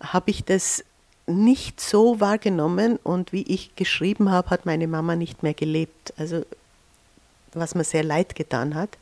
habe 0.00 0.32
ich 0.32 0.44
das 0.44 0.84
nicht 1.28 1.80
so 1.80 2.20
wahrgenommen 2.20 2.98
und 3.02 3.32
wie 3.32 3.42
ich 3.42 3.76
geschrieben 3.76 4.30
habe, 4.30 4.50
hat 4.50 4.66
meine 4.66 4.88
Mama 4.88 5.14
nicht 5.16 5.42
mehr 5.42 5.54
gelebt. 5.54 6.12
Also 6.16 6.44
was 7.52 7.74
mir 7.74 7.84
sehr 7.84 8.04
leid 8.04 8.34
getan 8.34 8.74
hat. 8.74 8.98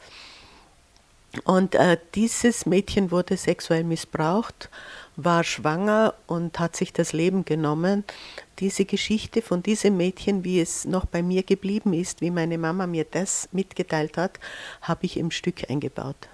Und 1.45 1.75
äh, 1.75 1.99
dieses 2.15 2.67
Mädchen 2.67 3.11
wurde 3.11 3.37
sexuell 3.37 3.85
missbraucht, 3.85 4.71
war 5.17 5.45
schwanger 5.45 6.15
und 6.27 6.59
hat 6.59 6.77
sich 6.77 6.93
das 6.93 7.13
Leben 7.13 7.45
genommen. 7.45 8.05
Diese 8.59 8.87
Geschichte 8.87 9.43
von 9.43 9.63
diesem 9.63 9.97
Mädchen, 9.97 10.45
wie 10.45 10.61
es 10.61 10.87
noch 10.87 11.05
bei 11.05 11.23
mir 11.23 11.43
geblieben 11.43 11.93
ist, 11.93 12.21
wie 12.23 12.31
meine 12.31 12.57
Mama 12.57 12.87
mir 12.87 13.05
das 13.05 13.49
mitgeteilt 13.53 14.17
hat, 14.17 14.39
habe 14.81 15.05
ich 15.05 15.19
im 15.19 15.31
Stück 15.31 15.69
eingebaut. 15.71 16.29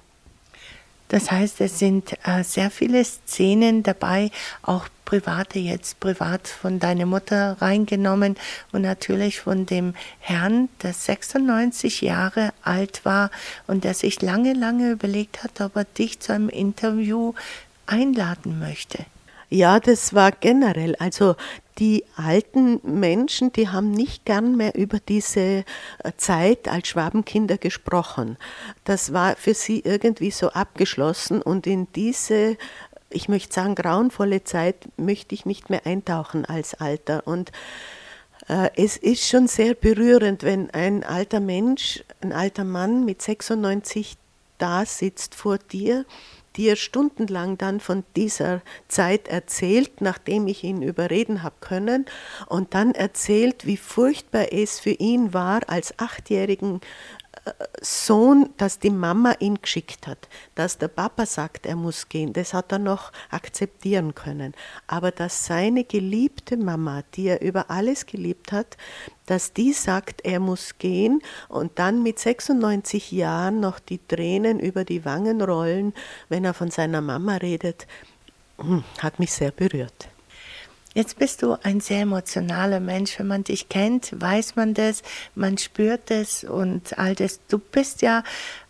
Das 1.12 1.30
heißt, 1.30 1.60
es 1.60 1.78
sind 1.78 2.14
äh, 2.26 2.42
sehr 2.42 2.70
viele 2.70 3.04
Szenen 3.04 3.82
dabei, 3.82 4.30
auch 4.62 4.88
private 5.04 5.58
jetzt, 5.58 6.00
privat 6.00 6.48
von 6.48 6.78
deiner 6.78 7.04
Mutter 7.04 7.58
reingenommen 7.60 8.34
und 8.72 8.80
natürlich 8.80 9.38
von 9.38 9.66
dem 9.66 9.92
Herrn, 10.20 10.70
der 10.82 10.94
96 10.94 12.00
Jahre 12.00 12.54
alt 12.62 13.04
war 13.04 13.30
und 13.66 13.84
der 13.84 13.92
sich 13.92 14.22
lange, 14.22 14.54
lange 14.54 14.90
überlegt 14.90 15.44
hat, 15.44 15.60
ob 15.60 15.76
er 15.76 15.84
dich 15.84 16.18
zu 16.20 16.32
einem 16.32 16.48
Interview 16.48 17.34
einladen 17.84 18.58
möchte. 18.58 19.04
Ja, 19.50 19.80
das 19.80 20.14
war 20.14 20.32
generell. 20.32 20.96
Also 20.96 21.36
die 21.78 22.04
alten 22.16 22.80
Menschen, 22.82 23.52
die 23.52 23.68
haben 23.68 23.90
nicht 23.90 24.24
gern 24.24 24.56
mehr 24.56 24.74
über 24.74 24.98
diese 24.98 25.40
äh, 25.40 25.64
Zeit 26.16 26.68
als 26.68 26.88
Schwabenkinder 26.88 27.58
gesprochen. 27.58 28.36
Das 28.84 29.12
war 29.12 29.36
für 29.36 29.54
sie 29.54 29.80
irgendwie 29.80 30.30
so 30.30 30.50
abgeschlossen 30.50 31.42
und 31.42 31.66
in 31.66 31.88
diese 31.94 32.56
ich 33.14 33.28
möchte 33.28 33.52
sagen, 33.52 33.74
grauenvolle 33.74 34.42
Zeit 34.42 34.88
möchte 34.96 35.34
ich 35.34 35.44
nicht 35.44 35.68
mehr 35.68 35.86
eintauchen 35.86 36.46
als 36.46 36.74
Alter. 36.74 37.26
Und 37.26 37.52
äh, 38.48 38.70
es 38.76 38.96
ist 38.96 39.28
schon 39.28 39.48
sehr 39.48 39.74
berührend, 39.74 40.42
wenn 40.42 40.70
ein 40.70 41.04
alter 41.04 41.40
Mensch, 41.40 42.02
ein 42.20 42.32
alter 42.32 42.64
Mann 42.64 43.04
mit 43.04 43.20
96 43.22 44.16
da 44.58 44.86
sitzt 44.86 45.34
vor 45.34 45.58
dir 45.58 46.04
dir 46.56 46.76
stundenlang 46.76 47.58
dann 47.58 47.80
von 47.80 48.04
dieser 48.16 48.62
Zeit 48.88 49.28
erzählt, 49.28 50.00
nachdem 50.00 50.46
ich 50.46 50.64
ihn 50.64 50.82
überreden 50.82 51.42
habe 51.42 51.56
können, 51.60 52.06
und 52.46 52.74
dann 52.74 52.92
erzählt, 52.92 53.66
wie 53.66 53.76
furchtbar 53.76 54.52
es 54.52 54.80
für 54.80 54.90
ihn 54.90 55.34
war, 55.34 55.68
als 55.68 55.98
achtjährigen 55.98 56.80
Sohn, 57.80 58.50
dass 58.56 58.78
die 58.78 58.90
Mama 58.90 59.34
ihn 59.40 59.60
geschickt 59.60 60.06
hat, 60.06 60.28
dass 60.54 60.78
der 60.78 60.86
Papa 60.88 61.26
sagt, 61.26 61.66
er 61.66 61.74
muss 61.74 62.08
gehen, 62.08 62.32
das 62.32 62.54
hat 62.54 62.70
er 62.70 62.78
noch 62.78 63.10
akzeptieren 63.30 64.14
können. 64.14 64.54
Aber 64.86 65.10
dass 65.10 65.46
seine 65.46 65.82
geliebte 65.82 66.56
Mama, 66.56 67.02
die 67.14 67.26
er 67.26 67.40
über 67.40 67.68
alles 67.68 68.06
geliebt 68.06 68.52
hat, 68.52 68.76
dass 69.26 69.52
die 69.52 69.72
sagt, 69.72 70.24
er 70.24 70.38
muss 70.38 70.78
gehen 70.78 71.20
und 71.48 71.78
dann 71.80 72.04
mit 72.04 72.20
96 72.20 73.10
Jahren 73.10 73.58
noch 73.58 73.80
die 73.80 73.98
Tränen 74.06 74.60
über 74.60 74.84
die 74.84 75.04
Wangen 75.04 75.42
rollen, 75.42 75.94
wenn 76.28 76.44
er 76.44 76.54
von 76.54 76.70
seiner 76.70 77.00
Mama 77.00 77.36
redet, 77.36 77.88
hm, 78.58 78.84
hat 78.98 79.18
mich 79.18 79.32
sehr 79.32 79.50
berührt. 79.50 80.11
Jetzt 80.94 81.18
bist 81.18 81.42
du 81.42 81.56
ein 81.62 81.80
sehr 81.80 82.02
emotionaler 82.02 82.80
Mensch. 82.80 83.18
Wenn 83.18 83.26
man 83.26 83.44
dich 83.44 83.68
kennt, 83.68 84.20
weiß 84.20 84.56
man 84.56 84.74
das, 84.74 85.02
man 85.34 85.56
spürt 85.56 86.10
es 86.10 86.44
und 86.44 86.98
all 86.98 87.14
das. 87.14 87.40
Du 87.48 87.58
bist 87.58 88.02
ja 88.02 88.24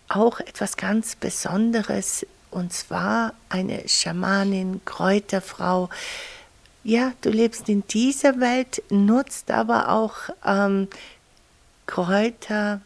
auch 0.08 0.40
etwas 0.40 0.76
ganz 0.76 1.16
Besonderes 1.16 2.26
und 2.50 2.72
zwar 2.72 3.34
eine 3.48 3.88
Schamanin, 3.88 4.82
Kräuterfrau. 4.84 5.88
Ja, 6.84 7.12
du 7.22 7.30
lebst 7.30 7.68
in 7.68 7.86
dieser 7.88 8.38
Welt, 8.40 8.82
nutzt 8.90 9.50
aber 9.50 9.88
auch 9.88 10.16
ähm, 10.44 10.88
Kräuter, 11.86 12.80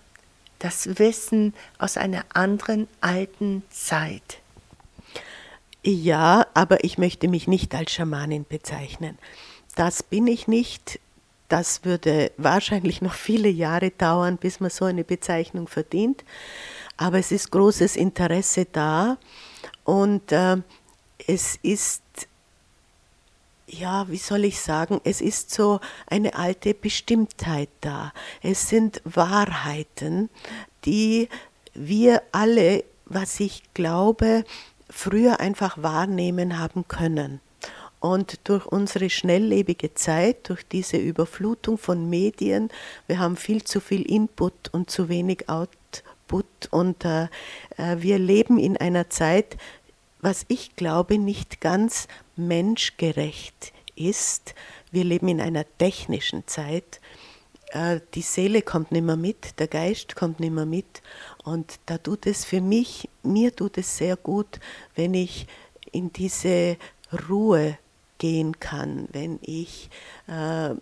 das 0.59 0.99
Wissen 0.99 1.53
aus 1.79 1.97
einer 1.97 2.25
anderen 2.33 2.89
alten 3.01 3.63
Zeit. 3.71 4.39
Ja, 5.89 6.49
aber 6.53 6.83
ich 6.83 6.99
möchte 6.99 7.29
mich 7.29 7.47
nicht 7.47 7.73
als 7.73 7.93
Schamanin 7.93 8.45
bezeichnen. 8.45 9.19
Das 9.77 10.03
bin 10.03 10.27
ich 10.27 10.49
nicht. 10.49 10.99
Das 11.49 11.85
würde 11.85 12.33
wahrscheinlich 12.37 13.03
noch 13.03 13.15
viele 13.15 13.49
Jahre 13.49 13.93
dauern, 13.93 14.37
bis 14.37 14.59
man 14.59 14.71
so 14.71 14.85
eine 14.85 15.05
Bezeichnung 15.05 15.69
verdient. 15.69 16.25
Aber 16.97 17.21
es 17.21 17.31
ist 17.31 17.53
großes 17.53 17.95
Interesse 17.95 18.65
da 18.65 19.17
und 19.85 20.33
äh, 20.33 20.57
es 21.25 21.57
ist, 21.63 22.03
ja, 23.69 24.09
wie 24.09 24.17
soll 24.17 24.45
ich 24.45 24.61
sagen, 24.61 25.01
es 25.05 25.21
ist 25.21 25.55
so 25.55 25.79
eine 26.09 26.35
alte 26.35 26.75
Bestimmtheit 26.75 27.69
da. 27.81 28.13
Es 28.43 28.69
sind 28.69 29.01
Wahrheiten, 29.05 30.31
die 30.85 31.29
wir 31.75 32.23
alle, 32.33 32.83
was 33.05 33.39
ich 33.39 33.63
glaube, 33.73 34.43
früher 34.89 35.41
einfach 35.41 35.83
wahrnehmen 35.83 36.59
haben 36.59 36.87
können. 36.89 37.41
Und 38.01 38.41
durch 38.45 38.67
unsere 38.67 39.11
schnelllebige 39.11 39.95
Zeit, 39.95 40.49
durch 40.49 40.67
diese 40.67 40.97
Überflutung 40.97 41.79
von 41.79 42.09
Medien, 42.09 42.71
wir 43.07 43.19
haben 43.19 43.37
viel 43.37 43.65
zu 43.65 43.81
viel 43.81 44.03
Input 44.03 44.69
und 44.73 44.91
zu 44.91 45.09
wenig 45.09 45.49
Output 45.49 46.69
und 46.71 47.05
äh, 47.05 47.25
äh, 47.77 47.97
wir 47.99 48.19
leben 48.19 48.59
in 48.59 48.77
einer 48.77 49.09
Zeit, 49.11 49.57
was 50.21 50.45
ich 50.49 50.77
glaube, 50.77 51.19
nicht 51.19 51.61
ganz 51.61 52.07
menschgerecht 52.37 53.73
ist. 53.97 54.55
Wir 54.91 55.05
leben 55.05 55.29
in 55.29 55.41
einer 55.41 55.65
technischen 55.79 56.47
Zeit. 56.47 57.01
Äh, 57.71 58.01
die 58.15 58.23
Seele 58.23 58.63
kommt 58.63 58.93
nicht 58.93 59.05
mehr 59.05 59.17
mit, 59.17 59.59
der 59.59 59.69
Geist 59.69 60.15
kommt 60.15 60.41
nicht 60.41 60.53
mehr 60.53 60.67
mit 60.67 61.03
und 61.45 61.79
da 61.87 61.99
tut 61.99 62.27
es 62.27 62.45
für 62.45 62.61
mich, 62.61 63.09
mir 63.23 63.55
tut 63.55 63.79
es 63.79 63.97
sehr 63.97 64.17
gut, 64.17 64.61
wenn 64.95 65.15
ich 65.15 65.47
in 65.93 66.13
diese 66.13 66.77
Ruhe 67.29 67.79
gehen 68.19 68.59
kann, 68.61 69.09
wenn 69.13 69.39
ich, 69.43 69.91
äh, 70.29 70.75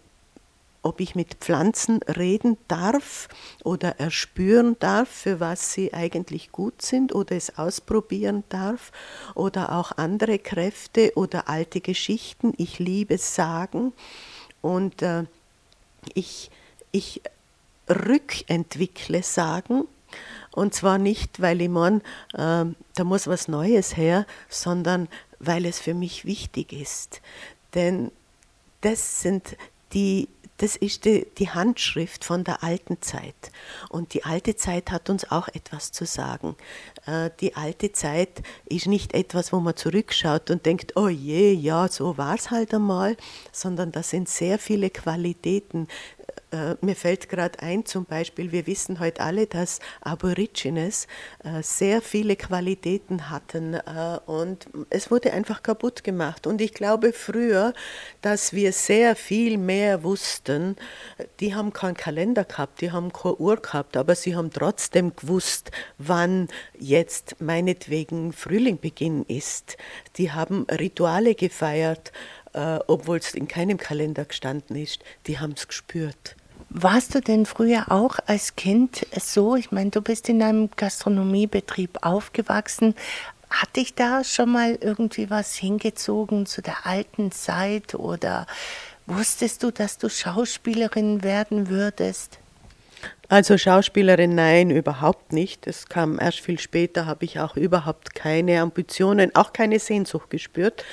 ob 0.83 1.01
ich 1.01 1.15
mit 1.15 1.37
Pflanzen 1.37 2.01
reden 2.03 2.59
darf 2.69 3.29
oder 3.63 3.99
erspüren 3.99 4.77
darf, 4.79 5.09
für 5.09 5.41
was 5.41 5.73
sie 5.73 5.95
eigentlich 5.95 6.53
gut 6.53 6.83
sind 6.83 7.15
oder 7.15 7.35
es 7.35 7.59
ausprobieren 7.59 8.45
darf 8.51 8.93
oder 9.35 9.73
auch 9.73 9.93
andere 9.93 10.39
Kräfte 10.39 11.13
oder 11.17 11.49
alte 11.49 11.81
Geschichten. 11.81 12.53
Ich 12.59 12.79
liebe 12.79 13.17
Sagen 13.17 13.95
und 14.61 15.01
äh, 15.01 15.25
ich, 16.13 16.51
ich 16.95 17.21
rückentwickle 17.89 19.23
Sagen 19.23 19.85
und 20.53 20.75
zwar 20.75 20.99
nicht, 20.99 21.41
weil 21.43 21.61
ich 21.61 21.69
meine, 21.69 21.99
äh, 22.33 22.65
da 22.95 23.05
muss 23.05 23.27
was 23.27 23.49
Neues 23.49 23.97
her, 23.97 24.27
sondern 24.49 25.09
weil 25.41 25.67
es 25.67 25.81
für 25.81 25.95
mich 25.95 26.25
wichtig 26.25 26.73
ist. 26.73 27.21
Denn 27.75 28.13
das 28.81 29.21
sind 29.21 29.57
die 29.93 30.29
das 30.59 30.77
ist 30.77 31.05
die, 31.05 31.27
die, 31.39 31.51
Handschrift 31.51 32.25
von 32.25 32.45
der 32.45 32.63
alten 32.63 33.03
Zeit. 33.03 33.35
Und 33.89 34.15
die 34.15 34.25
alte 34.25 34.55
Zeit 34.55 34.93
hat 34.93 35.11
uns 35.11 35.31
auch 35.31 35.49
etwas 35.49 35.91
zu 35.91 36.07
sagen. 36.07 36.55
Äh, 37.07 37.31
die 37.41 37.57
alte 37.57 37.91
Zeit 37.91 38.43
ist 38.67 38.87
nicht 38.87 39.15
etwas, 39.15 39.53
wo 39.53 39.59
man 39.59 39.77
zurückschaut 39.77 40.51
und 40.51 40.65
denkt, 40.65 40.97
oh 40.97 41.09
je, 41.09 41.53
ja, 41.53 41.89
so 41.89 42.17
war 42.19 42.37
es 42.37 42.53
halt 42.53 42.73
einmal, 42.73 43.17
sondern 43.51 43.91
da 43.91 44.05
sind 44.05 44.29
sehr 44.29 44.61
viele 44.61 44.91
Qualitäten, 44.91 45.89
äh, 46.55 46.77
mir 46.81 46.95
fällt 46.95 47.29
gerade 47.29 47.59
ein, 47.61 47.85
zum 47.85 48.05
Beispiel, 48.05 48.53
wir 48.53 48.67
wissen 48.67 49.01
heute 49.01 49.23
alle, 49.23 49.47
dass 49.47 49.81
Aborigines 50.01 51.09
äh, 51.43 51.63
sehr 51.63 52.01
viele 52.01 52.37
Qualitäten 52.37 53.29
hatten 53.29 53.75
äh, 53.75 54.19
und 54.27 54.69
es 54.91 55.11
wurde 55.11 55.33
einfach 55.33 55.63
kaputt 55.63 56.05
gemacht. 56.05 56.47
Und 56.47 56.61
ich 56.61 56.73
glaube 56.73 57.13
früher, 57.13 57.75
dass 58.23 58.53
wir 58.53 58.73
sehr 58.73 59.17
viel 59.17 59.59
mehr 59.59 60.05
wussten. 60.05 60.77
Die 61.41 61.55
haben 61.55 61.73
keinen 61.73 61.97
Kalender 61.97 62.45
gehabt, 62.45 62.81
die 62.81 62.93
haben 62.93 63.13
keine 63.13 63.37
Uhr 63.37 63.57
gehabt, 63.57 63.97
aber 63.97 64.15
sie 64.15 64.37
haben 64.37 64.51
trotzdem 64.53 65.17
gewusst, 65.17 65.73
wann 65.99 66.49
jetzt 66.79 67.41
meinetwegen 67.41 68.33
Frühlingbeginn 68.33 69.25
ist. 69.25 69.77
Die 70.17 70.31
haben 70.31 70.67
Rituale 70.71 71.35
gefeiert, 71.35 72.13
äh, 72.53 72.79
obwohl 72.87 73.19
es 73.19 73.35
in 73.35 73.49
keinem 73.49 73.79
Kalender 73.79 74.25
gestanden 74.25 74.77
ist. 74.77 75.03
Die 75.27 75.41
haben 75.41 75.55
es 75.57 75.67
gespürt. 75.67 76.37
Warst 76.77 77.15
du 77.15 77.21
denn 77.21 77.47
früher 77.47 77.93
auch 77.93 78.17
als 78.27 78.57
Kind 78.57 79.07
so? 79.21 79.55
Ich 79.55 79.71
meine, 79.71 79.91
du 79.91 80.03
bist 80.03 80.29
in 80.29 80.43
einem 80.43 80.71
Gastronomiebetrieb 80.75 81.99
aufgewachsen. 82.03 82.97
Hat 83.49 83.77
dich 83.77 83.95
da 83.95 84.25
schon 84.25 84.51
mal 84.51 84.77
irgendwie 84.81 85.31
was 85.31 85.55
hingezogen 85.55 86.47
zu 86.47 86.63
der 86.63 86.85
alten 86.85 87.31
Zeit 87.31 87.95
oder 87.95 88.49
wusstest 89.07 89.63
du, 89.63 89.71
dass 89.71 89.99
du 89.99 90.09
Schauspielerin 90.09 91.23
werden 91.23 91.69
würdest? 91.69 92.41
Also 93.29 93.57
Schauspielerin, 93.57 94.35
nein, 94.35 94.71
überhaupt 94.71 95.33
nicht. 95.33 95.69
Es 95.69 95.89
kam 95.89 96.19
erst 96.19 96.41
viel 96.41 96.59
später, 96.59 97.07
habe 97.07 97.25
ich 97.25 97.39
auch 97.39 97.57
überhaupt 97.57 98.17
keine 98.17 98.61
Ambitionen, 98.61 99.35
auch 99.37 99.53
keine 99.53 99.79
Sehnsucht 99.79 100.29
gespürt. 100.29 100.85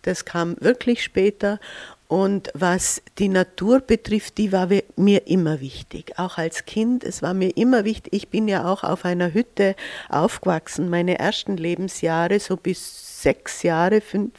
Das 0.00 0.24
kam 0.24 0.56
wirklich 0.60 1.02
später. 1.02 1.60
Und 2.08 2.50
was 2.54 3.02
die 3.18 3.28
Natur 3.28 3.80
betrifft, 3.80 4.38
die 4.38 4.52
war 4.52 4.68
mir 4.96 5.26
immer 5.26 5.60
wichtig. 5.60 6.18
Auch 6.18 6.38
als 6.38 6.64
Kind, 6.64 7.02
es 7.02 7.20
war 7.20 7.34
mir 7.34 7.56
immer 7.56 7.84
wichtig. 7.84 8.12
Ich 8.12 8.28
bin 8.28 8.46
ja 8.46 8.70
auch 8.70 8.84
auf 8.84 9.04
einer 9.04 9.34
Hütte 9.34 9.74
aufgewachsen. 10.08 10.88
Meine 10.88 11.18
ersten 11.18 11.56
Lebensjahre, 11.56 12.38
so 12.38 12.56
bis 12.56 13.22
sechs 13.22 13.64
Jahre, 13.64 14.00
fünf, 14.00 14.32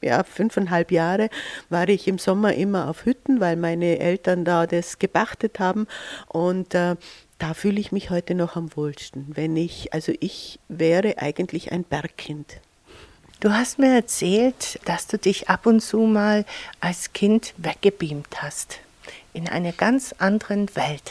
ja, 0.00 0.24
fünfeinhalb 0.24 0.90
Jahre 0.90 1.28
war 1.68 1.88
ich 1.88 2.08
im 2.08 2.18
Sommer 2.18 2.54
immer 2.54 2.88
auf 2.88 3.04
Hütten, 3.04 3.40
weil 3.40 3.56
meine 3.56 3.98
Eltern 3.98 4.44
da 4.44 4.66
das 4.66 4.98
gepachtet 4.98 5.58
haben. 5.58 5.86
Und 6.26 6.74
äh, 6.74 6.96
da 7.38 7.54
fühle 7.54 7.80
ich 7.80 7.92
mich 7.92 8.08
heute 8.08 8.34
noch 8.34 8.56
am 8.56 8.74
wohlsten. 8.76 9.26
Wenn 9.34 9.56
ich, 9.56 9.92
also 9.92 10.12
ich 10.20 10.58
wäre 10.68 11.18
eigentlich 11.18 11.72
ein 11.72 11.84
Bergkind. 11.84 12.60
Du 13.40 13.54
hast 13.54 13.78
mir 13.78 13.94
erzählt, 13.94 14.78
dass 14.84 15.06
du 15.06 15.16
dich 15.16 15.48
ab 15.48 15.64
und 15.64 15.80
zu 15.80 16.00
mal 16.00 16.44
als 16.80 17.14
Kind 17.14 17.54
weggebeamt 17.56 18.42
hast. 18.42 18.80
In 19.32 19.48
einer 19.48 19.72
ganz 19.72 20.14
anderen 20.18 20.68
Welt. 20.76 21.10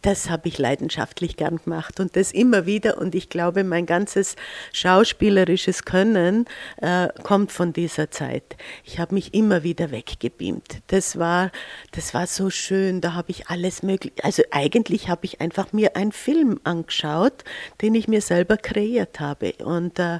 Das 0.00 0.30
habe 0.30 0.48
ich 0.48 0.56
leidenschaftlich 0.56 1.36
gern 1.36 1.58
gemacht 1.62 2.00
und 2.00 2.16
das 2.16 2.32
immer 2.32 2.64
wieder. 2.64 2.96
Und 2.96 3.14
ich 3.14 3.28
glaube, 3.28 3.64
mein 3.64 3.84
ganzes 3.84 4.36
schauspielerisches 4.72 5.84
Können 5.84 6.46
äh, 6.78 7.08
kommt 7.22 7.52
von 7.52 7.74
dieser 7.74 8.10
Zeit. 8.10 8.56
Ich 8.82 8.98
habe 8.98 9.14
mich 9.14 9.34
immer 9.34 9.62
wieder 9.62 9.90
weggebeamt. 9.90 10.80
Das 10.86 11.18
war, 11.18 11.52
das 11.90 12.14
war 12.14 12.26
so 12.26 12.48
schön. 12.48 13.02
Da 13.02 13.12
habe 13.12 13.30
ich 13.30 13.48
alles 13.48 13.82
möglich. 13.82 14.14
Also 14.22 14.42
eigentlich 14.52 15.10
habe 15.10 15.26
ich 15.26 15.42
einfach 15.42 15.74
mir 15.74 15.96
einen 15.96 16.12
Film 16.12 16.60
angeschaut, 16.64 17.44
den 17.82 17.94
ich 17.94 18.08
mir 18.08 18.22
selber 18.22 18.56
kreiert 18.56 19.20
habe. 19.20 19.52
Und 19.62 19.98
äh, 19.98 20.18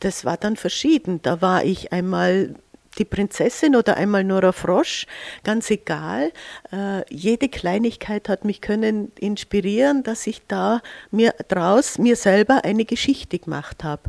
das 0.00 0.24
war 0.24 0.36
dann 0.36 0.56
verschieden. 0.56 1.20
Da 1.22 1.40
war 1.40 1.64
ich 1.64 1.92
einmal 1.92 2.54
die 2.98 3.04
Prinzessin 3.04 3.76
oder 3.76 3.96
einmal 3.96 4.24
Nora 4.24 4.52
Frosch, 4.52 5.06
ganz 5.44 5.70
egal. 5.70 6.32
Äh, 6.72 7.02
jede 7.14 7.48
Kleinigkeit 7.48 8.28
hat 8.28 8.44
mich 8.44 8.60
können 8.60 9.12
inspirieren, 9.18 10.02
dass 10.02 10.26
ich 10.26 10.42
da 10.48 10.80
mir 11.10 11.34
draus 11.48 11.98
mir 11.98 12.16
selber 12.16 12.64
eine 12.64 12.84
Geschichte 12.84 13.38
gemacht 13.38 13.84
habe. 13.84 14.02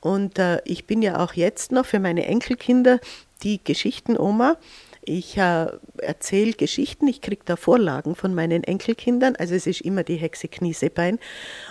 Und 0.00 0.38
äh, 0.38 0.60
ich 0.64 0.86
bin 0.86 1.02
ja 1.02 1.22
auch 1.22 1.34
jetzt 1.34 1.72
noch 1.72 1.86
für 1.86 2.00
meine 2.00 2.26
Enkelkinder 2.26 2.98
die 3.42 3.62
Geschichtenoma. 3.62 4.56
Ich 5.02 5.36
äh, 5.36 5.66
erzähle 5.98 6.52
Geschichten, 6.52 7.08
ich 7.08 7.20
kriege 7.20 7.42
da 7.44 7.56
Vorlagen 7.56 8.14
von 8.14 8.34
meinen 8.34 8.64
Enkelkindern, 8.64 9.34
also 9.36 9.54
es 9.54 9.66
ist 9.66 9.80
immer 9.80 10.02
die 10.02 10.16
Hexe 10.16 10.48
Kniesebein. 10.48 11.18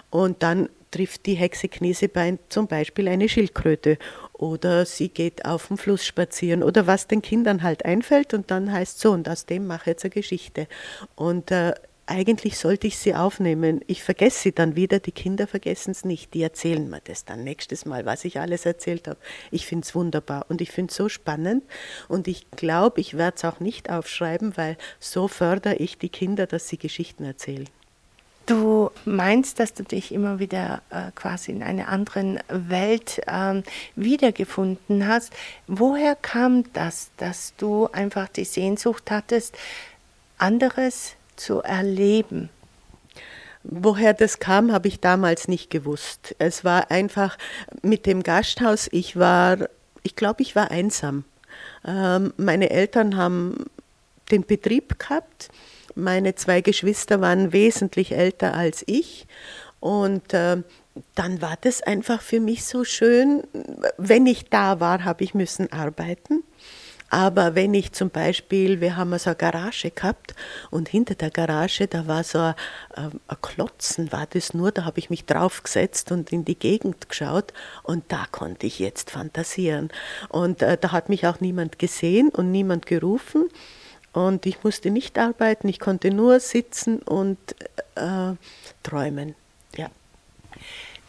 Und 0.10 0.42
dann 0.44 0.70
trifft 0.92 1.26
die 1.26 1.36
Hexe 1.36 1.68
Kniesebein 1.68 2.40
zum 2.50 2.68
Beispiel 2.68 3.08
eine 3.08 3.30
Schildkröte 3.30 3.98
oder 4.34 4.86
sie 4.86 5.10
geht 5.10 5.46
auf 5.46 5.68
dem 5.68 5.78
Fluss 5.78 6.06
spazieren 6.06 6.64
oder 6.64 6.88
was 6.88 7.08
den 7.08 7.22
Kindern 7.22 7.64
halt 7.64 7.86
einfällt 7.86 8.34
und 8.34 8.52
dann 8.52 8.72
heißt 8.72 9.00
so 9.00 9.12
und 9.12 9.30
aus 9.30 9.46
dem 9.46 9.68
mache 9.68 9.82
ich 9.82 9.88
jetzt 9.88 10.06
eine 10.06 10.12
Geschichte. 10.12 10.68
Und 11.16 11.52
äh, 11.52 11.74
eigentlich 12.10 12.58
sollte 12.58 12.88
ich 12.88 12.98
sie 12.98 13.14
aufnehmen. 13.14 13.82
Ich 13.86 14.02
vergesse 14.04 14.40
sie 14.40 14.52
dann 14.52 14.76
wieder, 14.76 15.00
die 15.00 15.12
Kinder 15.12 15.46
vergessen 15.46 15.92
es 15.92 16.06
nicht. 16.06 16.34
Die 16.34 16.42
erzählen 16.42 16.90
mir 16.90 17.02
das 17.04 17.24
dann 17.24 17.44
nächstes 17.44 17.86
Mal, 17.86 18.06
was 18.06 18.26
ich 18.26 18.40
alles 18.40 18.66
erzählt 18.66 19.08
habe. 19.08 19.20
Ich 19.52 19.68
finde 19.68 19.86
es 19.86 19.94
wunderbar 19.94 20.46
und 20.50 20.60
ich 20.60 20.72
finde 20.72 20.90
es 20.90 20.98
so 20.98 21.08
spannend 21.08 21.64
und 22.08 22.28
ich 22.28 22.50
glaube, 22.52 23.00
ich 23.00 23.16
werde 23.16 23.38
es 23.38 23.46
auch 23.46 23.60
nicht 23.60 23.92
aufschreiben, 23.92 24.58
weil 24.58 24.78
so 25.00 25.28
fördere 25.28 25.76
ich 25.76 25.98
die 25.98 26.10
Kinder, 26.10 26.48
dass 26.48 26.68
sie 26.68 26.78
Geschichten 26.78 27.26
erzählen. 27.26 27.70
Du 28.50 28.90
meinst, 29.06 29.60
dass 29.60 29.76
du 29.76 29.84
dich 29.84 30.12
immer 30.12 30.40
wieder 30.40 30.82
äh, 30.90 31.12
quasi 31.14 31.52
in 31.52 31.62
einer 31.62 31.88
anderen 31.88 32.40
Welt 32.48 33.22
ähm, 33.28 33.62
wiedergefunden 33.96 35.08
hast. 35.08 35.32
Woher 35.68 36.16
kam 36.16 36.64
das, 36.74 37.12
dass 37.18 37.54
du 37.58 37.90
einfach 37.92 38.28
die 38.28 38.46
Sehnsucht 38.46 39.12
hattest, 39.12 39.56
anderes 40.40 41.14
zu 41.36 41.62
erleben? 41.62 42.50
Woher 43.62 44.16
das 44.16 44.40
kam, 44.40 44.72
habe 44.72 44.88
ich 44.88 45.00
damals 45.00 45.48
nicht 45.48 45.70
gewusst. 45.70 46.36
Es 46.40 46.66
war 46.66 46.90
einfach 46.90 47.38
mit 47.84 48.08
dem 48.08 48.24
Gasthaus, 48.24 48.90
ich 48.92 49.16
war, 49.16 49.70
ich 50.02 50.16
glaube, 50.16 50.42
ich 50.42 50.56
war 50.56 50.72
einsam. 50.72 51.24
Ähm, 51.86 52.34
meine 52.38 52.72
Eltern 52.72 53.16
haben 53.16 53.66
den 54.32 54.44
Betrieb 54.44 54.98
gehabt 54.98 55.52
meine 55.96 56.36
zwei 56.36 56.62
Geschwister 56.62 57.22
waren 57.22 57.54
wesentlich 57.54 58.12
älter 58.12 58.54
als 58.54 58.84
ich 58.88 59.28
und 59.80 60.34
äh, 60.34 60.64
dann 61.16 61.42
war 61.42 61.58
das 61.62 61.82
einfach 61.82 62.22
für 62.22 62.40
mich 62.40 62.66
so 62.66 62.84
schön. 62.84 63.44
Wenn 63.98 64.26
ich 64.26 64.50
da 64.50 64.80
war, 64.80 65.06
habe 65.06 65.24
ich 65.24 65.34
müssen 65.34 65.72
arbeiten. 65.72 66.44
Aber 67.12 67.56
wenn 67.56 67.74
ich 67.74 67.92
zum 67.92 68.12
Beispiel, 68.12 68.82
wir 68.82 68.96
haben 68.96 69.18
so 69.18 69.32
eine 69.32 69.38
Garage 69.38 69.90
gehabt 69.90 70.36
und 70.70 70.90
hinter 70.90 71.16
der 71.16 71.32
Garage, 71.32 71.88
da 71.88 72.06
war 72.08 72.24
so 72.24 72.38
ein, 72.38 72.54
äh, 72.96 73.10
ein 73.28 73.38
Klotzen, 73.42 74.12
war 74.12 74.28
das 74.28 74.54
nur, 74.54 74.72
da 74.72 74.86
habe 74.86 75.00
ich 75.00 75.10
mich 75.10 75.26
draufgesetzt 75.26 76.12
und 76.12 76.32
in 76.32 76.46
die 76.46 76.58
Gegend 76.58 77.10
geschaut 77.10 77.54
und 77.82 78.04
da 78.10 78.28
konnte 78.32 78.68
ich 78.68 78.78
jetzt 78.78 79.10
fantasieren. 79.10 79.90
Und 80.30 80.62
äh, 80.62 80.78
da 80.78 80.92
hat 80.92 81.10
mich 81.10 81.26
auch 81.26 81.40
niemand 81.40 81.80
gesehen 81.80 82.30
und 82.30 82.52
niemand 82.52 82.86
gerufen. 82.86 83.50
Und 84.14 84.46
ich 84.46 84.64
musste 84.64 84.90
nicht 84.90 85.18
arbeiten, 85.18 85.68
ich 85.68 85.80
konnte 85.80 86.12
nur 86.12 86.40
sitzen 86.40 87.00
und 87.00 87.38
äh, 87.96 88.34
träumen. 88.84 89.36
Ja. 89.76 89.90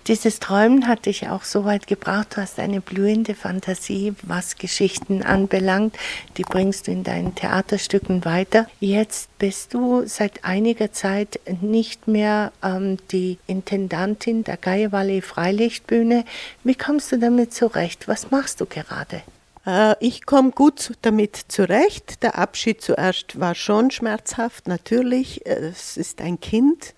Dieses 0.06 0.40
Träumen 0.40 0.88
hat 0.88 1.06
dich 1.06 1.28
auch 1.28 1.44
so 1.44 1.64
weit 1.64 1.86
gebracht, 1.86 2.28
du 2.34 2.40
hast 2.40 2.58
eine 2.58 2.80
blühende 2.80 3.34
Fantasie, 3.34 4.14
was 4.22 4.56
Geschichten 4.56 5.22
anbelangt. 5.22 5.96
Die 6.36 6.42
bringst 6.42 6.86
du 6.86 6.90
in 6.90 7.04
deinen 7.04 7.34
Theaterstücken 7.34 8.24
weiter. 8.24 8.66
Jetzt 8.80 9.36
bist 9.38 9.74
du 9.74 10.06
seit 10.06 10.44
einiger 10.44 10.92
Zeit 10.92 11.38
nicht 11.60 12.08
mehr 12.08 12.50
ähm, 12.62 12.96
die 13.12 13.38
Intendantin 13.46 14.42
der 14.42 14.56
Geiervalley 14.56 15.20
Freilichtbühne. 15.20 16.24
Wie 16.64 16.74
kommst 16.74 17.12
du 17.12 17.18
damit 17.18 17.52
zurecht? 17.52 18.08
Was 18.08 18.30
machst 18.30 18.60
du 18.60 18.66
gerade? 18.66 19.22
Äh, 19.70 19.94
ich 20.00 20.26
komme 20.26 20.50
gut 20.50 20.92
damit 21.02 21.36
zurecht. 21.36 22.22
Der 22.22 22.38
Abschied 22.38 22.82
zuerst 22.82 23.38
war 23.38 23.54
schon 23.54 23.90
schmerzhaft, 23.90 24.66
natürlich. 24.66 25.46
Es 25.46 25.96
ist 25.96 26.20
ein 26.20 26.40
Kind. 26.40 26.94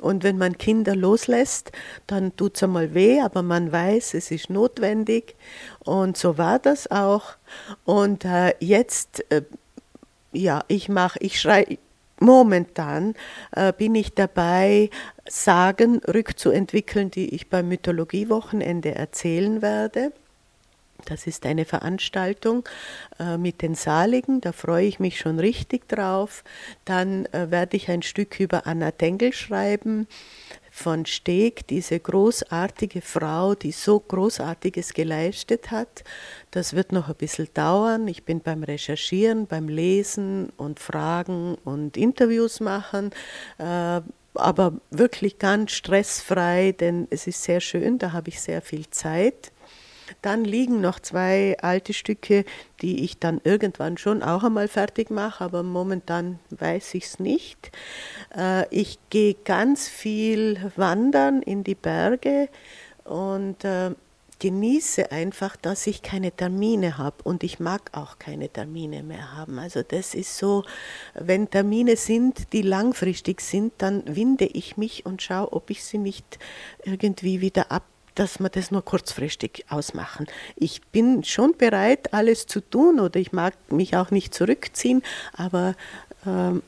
Und 0.00 0.24
wenn 0.24 0.36
man 0.36 0.58
Kinder 0.58 0.96
loslässt, 0.96 1.70
dann 2.08 2.36
tut 2.36 2.56
es 2.56 2.62
einmal 2.62 2.92
weh, 2.92 3.20
aber 3.20 3.42
man 3.42 3.70
weiß, 3.70 4.14
es 4.14 4.30
ist 4.32 4.50
notwendig. 4.50 5.36
Und 5.78 6.16
so 6.16 6.36
war 6.38 6.58
das 6.58 6.90
auch. 6.90 7.36
Und 7.84 8.24
äh, 8.24 8.54
jetzt, 8.58 9.24
äh, 9.30 9.42
ja, 10.32 10.64
ich 10.66 10.88
mache, 10.88 11.18
ich 11.20 11.40
schreibe, 11.40 11.78
momentan 12.18 13.14
äh, 13.52 13.72
bin 13.72 13.94
ich 13.94 14.14
dabei, 14.14 14.90
Sagen 15.24 16.00
rückzuentwickeln, 16.12 17.12
die 17.12 17.32
ich 17.34 17.48
beim 17.48 17.68
Mythologiewochenende 17.68 18.96
erzählen 18.96 19.62
werde. 19.62 20.12
Das 21.04 21.26
ist 21.26 21.46
eine 21.46 21.64
Veranstaltung 21.64 22.68
äh, 23.18 23.36
mit 23.36 23.62
den 23.62 23.74
Saligen, 23.74 24.40
da 24.40 24.52
freue 24.52 24.86
ich 24.86 25.00
mich 25.00 25.18
schon 25.18 25.38
richtig 25.38 25.88
drauf. 25.88 26.44
Dann 26.84 27.26
äh, 27.26 27.50
werde 27.50 27.76
ich 27.76 27.90
ein 27.90 28.02
Stück 28.02 28.40
über 28.40 28.66
Anna 28.66 28.90
Dengel 28.90 29.32
schreiben 29.32 30.06
von 30.70 31.04
Steg, 31.04 31.66
diese 31.66 32.00
großartige 32.00 33.02
Frau, 33.02 33.54
die 33.54 33.72
so 33.72 34.00
Großartiges 34.00 34.94
geleistet 34.94 35.70
hat. 35.70 36.02
Das 36.50 36.72
wird 36.72 36.92
noch 36.92 37.08
ein 37.10 37.14
bisschen 37.14 37.48
dauern. 37.52 38.08
Ich 38.08 38.24
bin 38.24 38.40
beim 38.40 38.62
Recherchieren, 38.62 39.46
beim 39.46 39.68
Lesen 39.68 40.48
und 40.56 40.80
Fragen 40.80 41.56
und 41.64 41.98
Interviews 41.98 42.60
machen. 42.60 43.10
Äh, 43.58 44.00
aber 44.34 44.80
wirklich 44.90 45.38
ganz 45.38 45.72
stressfrei, 45.72 46.72
denn 46.72 47.06
es 47.10 47.26
ist 47.26 47.42
sehr 47.42 47.60
schön, 47.60 47.98
da 47.98 48.12
habe 48.12 48.30
ich 48.30 48.40
sehr 48.40 48.62
viel 48.62 48.88
Zeit. 48.88 49.52
Dann 50.20 50.44
liegen 50.44 50.80
noch 50.80 51.00
zwei 51.00 51.56
alte 51.60 51.92
Stücke, 51.92 52.44
die 52.80 53.04
ich 53.04 53.18
dann 53.18 53.40
irgendwann 53.44 53.96
schon 53.96 54.22
auch 54.22 54.44
einmal 54.44 54.68
fertig 54.68 55.10
mache, 55.10 55.44
aber 55.44 55.62
momentan 55.62 56.38
weiß 56.50 56.94
ich 56.94 57.04
es 57.04 57.18
nicht. 57.18 57.70
Äh, 58.36 58.66
ich 58.68 58.98
gehe 59.10 59.34
ganz 59.34 59.88
viel 59.88 60.72
wandern 60.76 61.42
in 61.42 61.64
die 61.64 61.74
Berge 61.74 62.48
und 63.04 63.64
äh, 63.64 63.92
genieße 64.42 65.12
einfach, 65.12 65.54
dass 65.54 65.86
ich 65.86 66.02
keine 66.02 66.32
Termine 66.32 66.98
habe 66.98 67.14
und 67.22 67.44
ich 67.44 67.60
mag 67.60 67.90
auch 67.92 68.18
keine 68.18 68.48
Termine 68.48 69.04
mehr 69.04 69.36
haben. 69.36 69.60
Also 69.60 69.84
das 69.84 70.16
ist 70.16 70.36
so, 70.36 70.64
wenn 71.14 71.48
Termine 71.48 71.94
sind, 71.94 72.52
die 72.52 72.62
langfristig 72.62 73.40
sind, 73.40 73.72
dann 73.78 74.02
winde 74.04 74.46
ich 74.46 74.76
mich 74.76 75.06
und 75.06 75.22
schaue, 75.22 75.52
ob 75.52 75.70
ich 75.70 75.84
sie 75.84 75.98
nicht 75.98 76.40
irgendwie 76.82 77.40
wieder 77.40 77.70
ab 77.70 77.84
dass 78.14 78.40
wir 78.40 78.48
das 78.48 78.70
nur 78.70 78.84
kurzfristig 78.84 79.64
ausmachen. 79.68 80.26
Ich 80.56 80.82
bin 80.82 81.24
schon 81.24 81.56
bereit, 81.56 82.12
alles 82.12 82.46
zu 82.46 82.60
tun 82.60 83.00
oder 83.00 83.18
ich 83.18 83.32
mag 83.32 83.54
mich 83.70 83.96
auch 83.96 84.10
nicht 84.10 84.34
zurückziehen, 84.34 85.02
aber 85.32 85.74
ähm, 86.26 86.62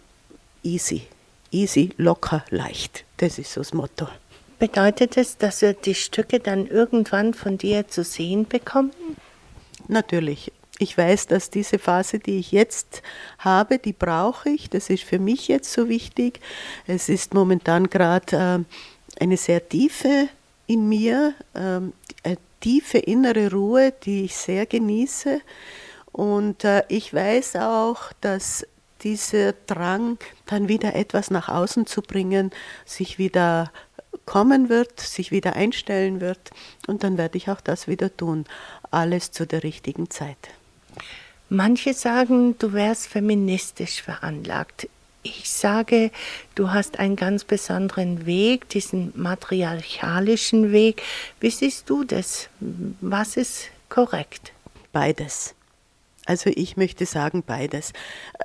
easy, 0.62 1.02
easy, 1.50 1.90
locker, 1.96 2.44
leicht. 2.50 3.04
Das 3.18 3.38
ist 3.38 3.52
so 3.52 3.60
das 3.60 3.74
Motto. 3.74 4.08
Bedeutet 4.58 5.16
es, 5.16 5.36
dass 5.36 5.62
wir 5.62 5.74
die 5.74 5.94
Stücke 5.94 6.40
dann 6.40 6.66
irgendwann 6.66 7.34
von 7.34 7.58
dir 7.58 7.88
zu 7.88 8.04
sehen 8.04 8.46
bekommen? 8.46 8.92
Natürlich. 9.88 10.52
Ich 10.78 10.96
weiß, 10.98 11.28
dass 11.28 11.50
diese 11.50 11.78
Phase, 11.78 12.18
die 12.18 12.38
ich 12.38 12.50
jetzt 12.50 13.02
habe, 13.38 13.78
die 13.78 13.92
brauche 13.92 14.50
ich. 14.50 14.70
Das 14.70 14.90
ist 14.90 15.04
für 15.04 15.18
mich 15.18 15.46
jetzt 15.46 15.72
so 15.72 15.88
wichtig. 15.88 16.40
Es 16.86 17.08
ist 17.08 17.32
momentan 17.32 17.90
gerade 17.90 18.64
äh, 19.18 19.22
eine 19.22 19.36
sehr 19.36 19.68
tiefe 19.68 20.28
in 20.66 20.88
mir, 20.88 21.34
äh, 21.54 21.58
eine 21.58 22.38
tiefe 22.60 22.98
innere 22.98 23.50
Ruhe, 23.50 23.92
die 24.04 24.24
ich 24.24 24.36
sehr 24.36 24.66
genieße. 24.66 25.40
Und 26.12 26.64
äh, 26.64 26.84
ich 26.88 27.12
weiß 27.12 27.56
auch, 27.56 28.12
dass 28.20 28.66
dieser 29.02 29.52
Drang, 29.66 30.18
dann 30.46 30.68
wieder 30.68 30.94
etwas 30.94 31.30
nach 31.30 31.48
außen 31.48 31.86
zu 31.86 32.00
bringen, 32.00 32.50
sich 32.86 33.18
wieder 33.18 33.70
kommen 34.24 34.68
wird, 34.68 35.00
sich 35.00 35.30
wieder 35.30 35.54
einstellen 35.54 36.20
wird 36.20 36.50
und 36.86 37.04
dann 37.04 37.18
werde 37.18 37.36
ich 37.36 37.50
auch 37.50 37.60
das 37.60 37.86
wieder 37.86 38.16
tun. 38.16 38.46
Alles 38.90 39.30
zu 39.30 39.46
der 39.46 39.62
richtigen 39.62 40.08
Zeit. 40.08 40.38
Manche 41.50 41.92
sagen, 41.92 42.56
du 42.58 42.72
wärst 42.72 43.08
feministisch 43.08 44.02
veranlagt. 44.02 44.88
Ich 45.26 45.50
sage, 45.50 46.10
du 46.54 46.70
hast 46.70 46.98
einen 46.98 47.16
ganz 47.16 47.44
besonderen 47.44 48.26
Weg, 48.26 48.68
diesen 48.68 49.10
matriarchalischen 49.16 50.70
Weg. 50.70 51.02
Wie 51.40 51.48
siehst 51.48 51.88
du 51.88 52.04
das? 52.04 52.50
Was 53.00 53.38
ist 53.38 53.70
korrekt? 53.88 54.52
Beides. 54.92 55.54
Also 56.26 56.50
ich 56.54 56.76
möchte 56.76 57.06
sagen 57.06 57.42
beides. 57.46 57.94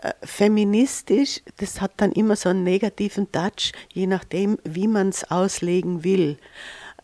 Äh, 0.02 0.14
feministisch, 0.24 1.42
das 1.58 1.82
hat 1.82 1.92
dann 1.98 2.14
immer 2.14 2.38
so 2.38 2.48
einen 2.48 2.64
negativen 2.64 3.30
Touch, 3.30 3.74
je 3.92 4.08
nachdem, 4.08 4.58
wie 4.64 4.88
man 4.88 5.10
es 5.10 5.30
auslegen 5.30 6.06
will. 6.06 6.38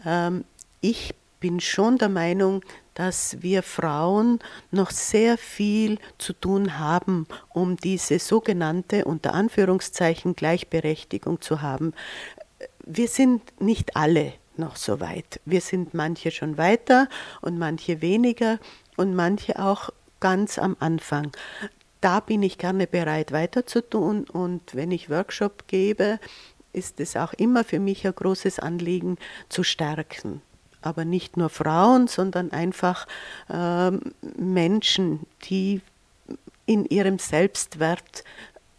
Ähm, 0.05 0.45
ich 0.79 1.13
bin 1.41 1.59
schon 1.59 1.97
der 1.97 2.09
Meinung, 2.09 2.63
dass 2.95 3.41
wir 3.41 3.61
Frauen 3.61 4.39
noch 4.71 4.89
sehr 4.89 5.37
viel 5.37 5.99
zu 6.17 6.33
tun 6.33 6.79
haben, 6.79 7.27
um 7.49 7.77
diese 7.77 8.17
sogenannte 8.17 9.05
unter 9.05 9.33
Anführungszeichen 9.33 10.35
Gleichberechtigung 10.35 11.41
zu 11.41 11.61
haben. 11.61 11.93
Wir 12.85 13.07
sind 13.07 13.61
nicht 13.61 13.95
alle 13.95 14.33
noch 14.57 14.77
so 14.77 14.99
weit. 15.01 15.41
Wir 15.45 15.61
sind 15.61 15.93
manche 15.93 16.31
schon 16.31 16.57
weiter 16.57 17.09
und 17.41 17.59
manche 17.59 18.01
weniger 18.01 18.59
und 18.95 19.13
manche 19.13 19.59
auch 19.59 19.89
ganz 20.21 20.57
am 20.57 20.77
Anfang. 20.79 21.31
Da 21.99 22.21
bin 22.21 22.43
ich 22.43 22.57
gerne 22.57 22.87
bereit 22.87 23.31
weiterzutun 23.31 24.23
und 24.23 24.73
wenn 24.73 24.91
ich 24.91 25.09
Workshop 25.09 25.67
gebe, 25.67 26.19
ist 26.71 26.99
es 26.99 27.17
auch 27.17 27.33
immer 27.33 27.63
für 27.63 27.79
mich 27.79 28.05
ein 28.05 28.15
großes 28.15 28.59
Anliegen 28.59 29.17
zu 29.49 29.63
stärken. 29.63 30.41
Aber 30.85 31.03
nicht 31.03 31.35
nur 31.35 31.49
Frauen, 31.49 32.07
sondern 32.07 32.51
einfach 32.51 33.07
äh, 33.49 33.91
Menschen, 34.37 35.21
die 35.49 35.81
in 36.65 36.85
ihrem 36.85 37.19
Selbstwert 37.19 38.23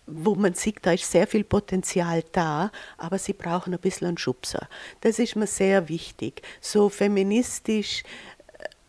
wo 0.07 0.37
man 0.37 0.55
sieht, 0.55 0.79
da 0.83 0.93
ist 0.93 1.11
sehr 1.11 1.27
viel 1.27 1.43
Potenzial 1.43 2.23
da, 2.31 2.71
aber 2.97 3.19
sie 3.19 3.33
brauchen 3.33 3.75
ein 3.75 3.81
bisschen 3.81 4.07
einen 4.07 4.19
Schubser. 4.19 4.69
Das 5.01 5.19
ist 5.19 5.35
mir 5.35 5.49
sehr 5.49 5.89
wichtig. 5.89 6.43
So 6.61 6.89
feministisch 6.89 8.05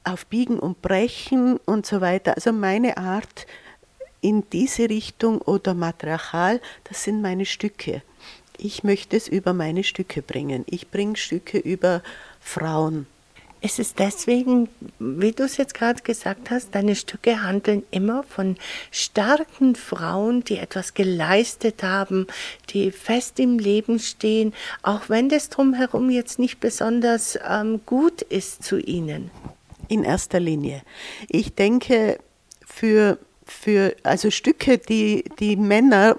auf 0.04 0.28
Biegen 0.28 0.60
und 0.60 0.82
Brechen 0.82 1.58
und 1.66 1.86
so 1.86 2.02
weiter. 2.02 2.36
Also 2.36 2.54
meine 2.54 2.98
Art 2.98 3.48
in 4.22 4.50
diese 4.52 4.90
Richtung 4.90 5.42
oder 5.42 5.74
matriarchal, 5.74 6.62
das 6.84 7.04
sind 7.04 7.22
meine 7.22 7.46
Stücke. 7.46 8.04
Ich 8.58 8.84
möchte 8.84 9.18
es 9.18 9.28
über 9.28 9.54
meine 9.54 9.84
Stücke 9.84 10.22
bringen. 10.22 10.66
Ich 10.68 10.90
bringe 10.90 11.16
Stücke 11.16 11.58
über 11.58 12.02
Frauen. 12.48 13.08
Ist 13.60 13.80
es 13.80 13.96
deswegen, 13.96 14.70
wie 15.00 15.32
du 15.32 15.44
es 15.44 15.58
jetzt 15.58 15.74
gerade 15.74 16.04
gesagt 16.04 16.52
hast, 16.52 16.76
deine 16.76 16.96
Stücke 16.96 17.42
handeln 17.42 17.84
immer 17.90 18.24
von 18.24 18.56
starken 18.92 19.76
Frauen, 19.76 20.44
die 20.44 20.58
etwas 20.58 20.94
geleistet 20.94 21.82
haben, 21.82 22.28
die 22.70 22.92
fest 22.92 23.40
im 23.40 23.58
Leben 23.58 23.98
stehen, 24.00 24.54
auch 24.84 25.10
wenn 25.10 25.28
das 25.28 25.50
drumherum 25.50 26.12
jetzt 26.12 26.38
nicht 26.38 26.60
besonders 26.60 27.38
ähm, 27.48 27.82
gut 27.86 28.22
ist 28.22 28.64
zu 28.64 28.78
ihnen? 28.78 29.32
in 29.88 30.04
erster 30.04 30.40
Linie. 30.40 30.82
Ich 31.28 31.56
denke, 31.56 32.20
für, 32.66 33.18
für 33.46 33.96
also 34.04 34.32
Stücke, 34.32 34.78
die, 34.78 35.26
die 35.40 35.56
Männer, 35.56 36.16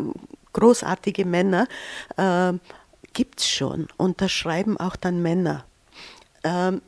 großartige 0.53 1.25
Männer, 1.25 1.69
äh, 2.17 2.53
gibt 3.13 3.41
es 3.41 3.49
schon 3.49 3.89
und 3.97 4.21
das 4.21 4.33
schreiben 4.33 4.77
auch 4.79 4.97
dann 4.97 5.23
Männer. 5.23 5.65
Ähm, 6.49 6.83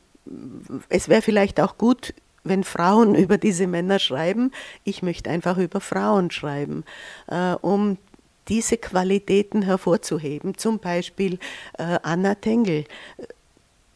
es 0.88 1.08
wäre 1.08 1.22
vielleicht 1.22 1.60
auch 1.60 1.76
gut, 1.78 2.14
wenn 2.44 2.64
Frauen 2.64 3.14
über 3.24 3.38
diese 3.38 3.66
Männer 3.66 3.98
schreiben. 3.98 4.52
Ich 4.84 5.02
möchte 5.02 5.30
einfach 5.30 5.58
über 5.58 5.80
Frauen 5.80 6.30
schreiben, 6.30 6.84
äh, 7.28 7.52
um 7.60 7.98
diese 8.48 8.78
Qualitäten 8.78 9.62
hervorzuheben. 9.62 10.56
Zum 10.56 10.78
Beispiel 10.78 11.38
äh, 11.78 11.98
Anna 12.02 12.34
Tengel 12.34 12.84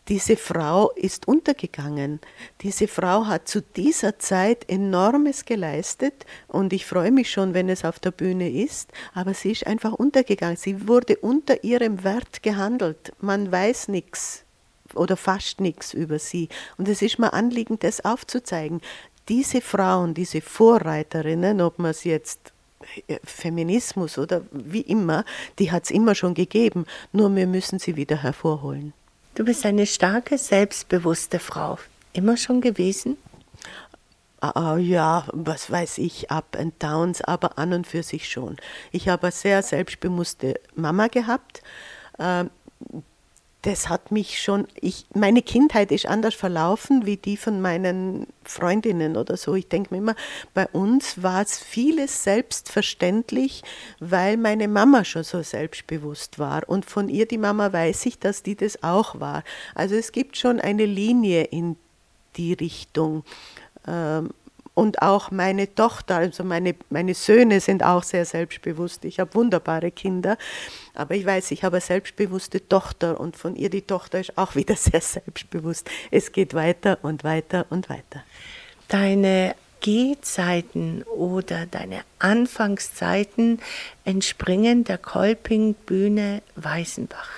diese 0.08 0.36
Frau 0.36 0.90
ist 0.90 1.26
untergegangen. 1.26 2.20
Diese 2.60 2.88
Frau 2.88 3.26
hat 3.26 3.48
zu 3.48 3.62
dieser 3.62 4.18
Zeit 4.18 4.68
enormes 4.68 5.46
geleistet 5.46 6.26
und 6.46 6.74
ich 6.74 6.84
freue 6.84 7.10
mich 7.10 7.30
schon, 7.30 7.54
wenn 7.54 7.70
es 7.70 7.86
auf 7.86 7.98
der 8.00 8.10
Bühne 8.10 8.50
ist, 8.50 8.92
aber 9.14 9.32
sie 9.32 9.52
ist 9.52 9.66
einfach 9.66 9.94
untergegangen. 9.94 10.58
Sie 10.58 10.88
wurde 10.88 11.16
unter 11.16 11.64
ihrem 11.64 12.04
Wert 12.04 12.42
gehandelt. 12.42 13.14
Man 13.20 13.50
weiß 13.50 13.88
nichts 13.88 14.43
oder 14.96 15.16
fast 15.16 15.60
nichts 15.60 15.94
über 15.94 16.18
sie. 16.18 16.48
Und 16.76 16.88
es 16.88 17.02
ist 17.02 17.18
mir 17.18 17.32
anliegend, 17.32 17.84
das 17.84 18.04
aufzuzeigen. 18.04 18.80
Diese 19.28 19.60
Frauen, 19.60 20.14
diese 20.14 20.40
Vorreiterinnen, 20.40 21.60
ob 21.60 21.78
man 21.78 21.92
es 21.92 22.04
jetzt 22.04 22.52
äh, 23.06 23.18
Feminismus 23.24 24.18
oder 24.18 24.42
wie 24.52 24.82
immer, 24.82 25.24
die 25.58 25.72
hat 25.72 25.84
es 25.84 25.90
immer 25.90 26.14
schon 26.14 26.34
gegeben, 26.34 26.86
nur 27.12 27.34
wir 27.34 27.46
müssen 27.46 27.78
sie 27.78 27.96
wieder 27.96 28.22
hervorholen. 28.22 28.92
Du 29.34 29.44
bist 29.44 29.66
eine 29.66 29.86
starke, 29.86 30.38
selbstbewusste 30.38 31.38
Frau. 31.38 31.78
Immer 32.12 32.36
schon 32.36 32.60
gewesen? 32.60 33.16
Uh, 34.44 34.76
ja, 34.76 35.26
was 35.32 35.70
weiß 35.70 35.98
ich, 35.98 36.30
Up 36.30 36.56
and 36.58 36.80
Downs, 36.82 37.22
aber 37.22 37.58
an 37.58 37.72
und 37.72 37.86
für 37.86 38.02
sich 38.02 38.28
schon. 38.28 38.58
Ich 38.92 39.08
habe 39.08 39.24
eine 39.24 39.32
sehr 39.32 39.62
selbstbewusste 39.62 40.60
Mama 40.74 41.06
gehabt. 41.08 41.62
Uh, 42.18 42.44
das 43.64 43.88
hat 43.88 44.12
mich 44.12 44.42
schon, 44.42 44.68
ich, 44.78 45.06
meine 45.14 45.40
Kindheit 45.40 45.90
ist 45.90 46.04
anders 46.04 46.34
verlaufen 46.34 47.06
wie 47.06 47.16
die 47.16 47.38
von 47.38 47.62
meinen 47.62 48.26
Freundinnen 48.44 49.16
oder 49.16 49.38
so. 49.38 49.54
Ich 49.54 49.68
denke 49.68 49.94
mir 49.94 49.98
immer, 49.98 50.16
bei 50.52 50.66
uns 50.68 51.22
war 51.22 51.40
es 51.40 51.58
vieles 51.58 52.24
selbstverständlich, 52.24 53.62
weil 54.00 54.36
meine 54.36 54.68
Mama 54.68 55.04
schon 55.06 55.24
so 55.24 55.42
selbstbewusst 55.42 56.38
war. 56.38 56.68
Und 56.68 56.84
von 56.84 57.08
ihr, 57.08 57.26
die 57.26 57.38
Mama, 57.38 57.72
weiß 57.72 58.04
ich, 58.04 58.18
dass 58.18 58.42
die 58.42 58.54
das 58.54 58.82
auch 58.82 59.18
war. 59.18 59.42
Also 59.74 59.94
es 59.94 60.12
gibt 60.12 60.36
schon 60.36 60.60
eine 60.60 60.84
Linie 60.84 61.44
in 61.44 61.76
die 62.36 62.52
Richtung. 62.52 63.24
Ähm, 63.88 64.28
und 64.74 65.02
auch 65.02 65.30
meine 65.30 65.72
Tochter, 65.74 66.16
also 66.16 66.42
meine, 66.42 66.74
meine 66.90 67.14
Söhne 67.14 67.60
sind 67.60 67.84
auch 67.84 68.02
sehr 68.02 68.24
selbstbewusst. 68.24 69.04
Ich 69.04 69.20
habe 69.20 69.34
wunderbare 69.34 69.92
Kinder, 69.92 70.36
aber 70.94 71.14
ich 71.14 71.24
weiß, 71.24 71.52
ich 71.52 71.62
habe 71.62 71.76
eine 71.76 71.80
selbstbewusste 71.80 72.68
Tochter 72.68 73.20
und 73.20 73.36
von 73.36 73.54
ihr 73.54 73.70
die 73.70 73.82
Tochter 73.82 74.20
ist 74.20 74.36
auch 74.36 74.56
wieder 74.56 74.74
sehr 74.76 75.00
selbstbewusst. 75.00 75.88
Es 76.10 76.32
geht 76.32 76.54
weiter 76.54 76.98
und 77.02 77.24
weiter 77.24 77.66
und 77.70 77.88
weiter. 77.88 78.24
Deine 78.88 79.54
Gehzeiten 79.80 81.02
oder 81.04 81.66
deine 81.66 82.00
Anfangszeiten 82.18 83.60
entspringen 84.04 84.84
der 84.84 84.98
Kolping-Bühne 84.98 86.42
Weißenbach. 86.56 87.30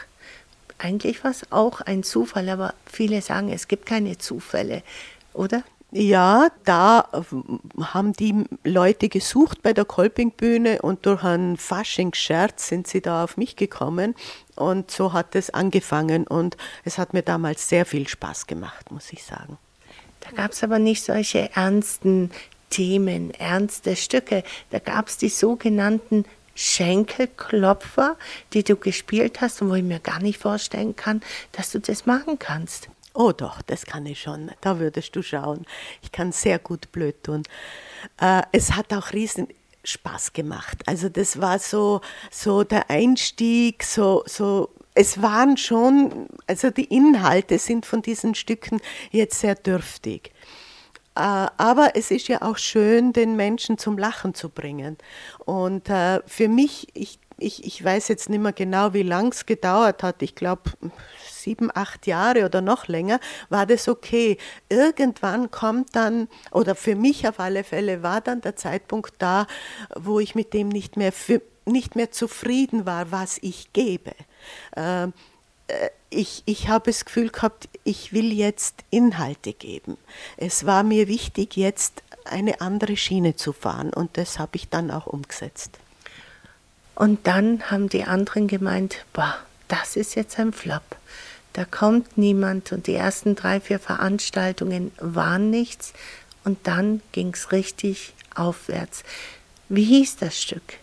Eigentlich 0.78 1.24
war 1.24 1.32
es 1.32 1.50
auch 1.50 1.80
ein 1.80 2.02
Zufall, 2.02 2.48
aber 2.48 2.74
viele 2.86 3.20
sagen, 3.20 3.50
es 3.50 3.66
gibt 3.66 3.86
keine 3.86 4.18
Zufälle, 4.18 4.82
oder? 5.32 5.64
Ja, 5.98 6.48
da 6.64 7.08
haben 7.80 8.12
die 8.12 8.44
Leute 8.64 9.08
gesucht 9.08 9.62
bei 9.62 9.72
der 9.72 9.86
Kolpingbühne 9.86 10.82
und 10.82 11.06
durch 11.06 11.24
einen 11.24 11.56
Faschingsscherz 11.56 12.68
sind 12.68 12.86
sie 12.86 13.00
da 13.00 13.24
auf 13.24 13.38
mich 13.38 13.56
gekommen 13.56 14.14
und 14.56 14.90
so 14.90 15.14
hat 15.14 15.34
es 15.34 15.48
angefangen 15.48 16.26
und 16.26 16.58
es 16.84 16.98
hat 16.98 17.14
mir 17.14 17.22
damals 17.22 17.70
sehr 17.70 17.86
viel 17.86 18.06
Spaß 18.08 18.46
gemacht, 18.46 18.90
muss 18.90 19.10
ich 19.10 19.24
sagen. 19.24 19.56
Da 20.20 20.30
gab 20.32 20.52
es 20.52 20.62
aber 20.62 20.78
nicht 20.78 21.02
solche 21.02 21.50
ernsten 21.54 22.30
Themen, 22.68 23.32
ernste 23.32 23.96
Stücke. 23.96 24.44
Da 24.68 24.80
gab 24.80 25.08
es 25.08 25.16
die 25.16 25.30
sogenannten 25.30 26.26
Schenkelklopfer, 26.54 28.16
die 28.52 28.64
du 28.64 28.76
gespielt 28.76 29.40
hast 29.40 29.62
und 29.62 29.70
wo 29.70 29.74
ich 29.74 29.82
mir 29.82 30.00
gar 30.00 30.20
nicht 30.20 30.38
vorstellen 30.38 30.94
kann, 30.94 31.22
dass 31.52 31.70
du 31.70 31.80
das 31.80 32.04
machen 32.04 32.38
kannst. 32.38 32.90
Oh 33.18 33.32
doch, 33.32 33.62
das 33.62 33.86
kann 33.86 34.04
ich 34.04 34.20
schon. 34.20 34.50
Da 34.60 34.78
würdest 34.78 35.16
du 35.16 35.22
schauen. 35.22 35.64
Ich 36.02 36.12
kann 36.12 36.32
sehr 36.32 36.58
gut 36.58 36.92
blöd 36.92 37.24
tun. 37.24 37.44
Äh, 38.20 38.42
es 38.52 38.76
hat 38.76 38.92
auch 38.92 39.14
riesen 39.14 39.48
Spaß 39.84 40.34
gemacht. 40.34 40.82
Also 40.84 41.08
das 41.08 41.40
war 41.40 41.58
so, 41.58 42.02
so 42.30 42.62
der 42.62 42.90
Einstieg, 42.90 43.84
so, 43.84 44.22
so 44.26 44.68
es 44.94 45.22
waren 45.22 45.56
schon, 45.56 46.26
also 46.46 46.68
die 46.68 46.84
Inhalte 46.84 47.58
sind 47.58 47.86
von 47.86 48.02
diesen 48.02 48.34
Stücken 48.34 48.80
jetzt 49.12 49.40
sehr 49.40 49.54
dürftig. 49.54 50.32
Äh, 51.14 51.20
aber 51.56 51.92
es 51.94 52.10
ist 52.10 52.28
ja 52.28 52.42
auch 52.42 52.58
schön, 52.58 53.14
den 53.14 53.34
Menschen 53.34 53.78
zum 53.78 53.96
Lachen 53.96 54.34
zu 54.34 54.50
bringen. 54.50 54.98
Und 55.46 55.88
äh, 55.88 56.20
für 56.26 56.48
mich, 56.48 56.88
ich, 56.92 57.18
ich, 57.38 57.64
ich 57.64 57.82
weiß 57.82 58.08
jetzt 58.08 58.28
nicht 58.28 58.42
mehr 58.42 58.52
genau, 58.52 58.92
wie 58.92 59.02
lang 59.02 59.32
es 59.32 59.46
gedauert 59.46 60.02
hat. 60.02 60.20
Ich 60.20 60.34
glaube, 60.34 60.72
sieben, 61.46 61.70
acht 61.72 62.08
Jahre 62.08 62.44
oder 62.44 62.60
noch 62.60 62.88
länger, 62.88 63.20
war 63.48 63.66
das 63.66 63.88
okay. 63.88 64.36
Irgendwann 64.68 65.50
kommt 65.52 65.94
dann, 65.94 66.28
oder 66.50 66.74
für 66.74 66.96
mich 66.96 67.28
auf 67.28 67.38
alle 67.38 67.62
Fälle 67.62 68.02
war 68.02 68.20
dann 68.20 68.40
der 68.40 68.56
Zeitpunkt 68.56 69.14
da, 69.18 69.46
wo 69.94 70.18
ich 70.18 70.34
mit 70.34 70.52
dem 70.54 70.68
nicht 70.68 70.96
mehr, 70.96 71.12
für, 71.12 71.40
nicht 71.64 71.94
mehr 71.94 72.10
zufrieden 72.10 72.84
war, 72.84 73.12
was 73.12 73.38
ich 73.42 73.72
gebe. 73.72 74.12
Ähm, 74.76 75.12
äh, 75.68 75.90
ich, 76.10 76.42
ich 76.46 76.68
habe 76.68 76.90
das 76.90 77.04
Gefühl 77.04 77.30
gehabt, 77.30 77.68
ich 77.84 78.12
will 78.12 78.32
jetzt 78.32 78.84
Inhalte 78.90 79.52
geben. 79.52 79.96
Es 80.36 80.66
war 80.66 80.82
mir 80.82 81.06
wichtig, 81.06 81.56
jetzt 81.56 82.02
eine 82.24 82.60
andere 82.60 82.96
Schiene 82.96 83.36
zu 83.36 83.52
fahren 83.52 83.92
und 83.92 84.16
das 84.16 84.40
habe 84.40 84.56
ich 84.56 84.68
dann 84.68 84.90
auch 84.90 85.06
umgesetzt. 85.06 85.78
Und 86.96 87.26
dann 87.26 87.70
haben 87.70 87.88
die 87.88 88.04
anderen 88.04 88.48
gemeint, 88.48 89.04
boah, 89.12 89.36
das 89.68 89.96
ist 89.96 90.14
jetzt 90.16 90.38
ein 90.38 90.52
Flop 90.52 90.96
da 91.56 91.64
kommt 91.64 92.18
niemand 92.18 92.70
und 92.72 92.86
die 92.86 92.92
ersten 92.92 93.34
drei, 93.34 93.60
vier 93.60 93.78
Veranstaltungen 93.78 94.92
waren 95.00 95.48
nichts 95.48 95.94
und 96.44 96.58
dann 96.66 97.00
ging 97.12 97.32
es 97.32 97.50
richtig 97.50 98.12
aufwärts. 98.34 99.04
Wie 99.70 99.84
hieß 99.84 100.16
das 100.16 100.38
Stück? 100.38 100.74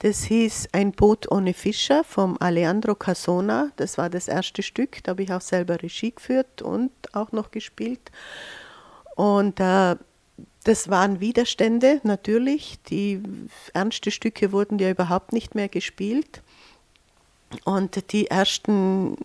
Das 0.00 0.24
hieß 0.24 0.68
Ein 0.72 0.92
Boot 0.92 1.32
ohne 1.32 1.54
Fischer 1.54 2.04
vom 2.04 2.36
Alejandro 2.40 2.94
Casona. 2.94 3.70
Das 3.76 3.96
war 3.96 4.10
das 4.10 4.28
erste 4.28 4.62
Stück. 4.62 5.02
Da 5.02 5.12
habe 5.12 5.22
ich 5.22 5.32
auch 5.32 5.40
selber 5.40 5.82
Regie 5.82 6.12
geführt 6.14 6.60
und 6.60 6.90
auch 7.12 7.32
noch 7.32 7.50
gespielt. 7.50 8.12
Und 9.16 9.60
äh, 9.60 9.96
das 10.64 10.90
waren 10.90 11.20
Widerstände 11.20 12.02
natürlich. 12.02 12.78
Die 12.90 13.22
ernsten 13.72 14.10
Stücke 14.10 14.52
wurden 14.52 14.78
ja 14.78 14.90
überhaupt 14.90 15.32
nicht 15.32 15.54
mehr 15.54 15.70
gespielt. 15.70 16.42
Und 17.64 18.12
die 18.12 18.26
ersten 18.26 19.16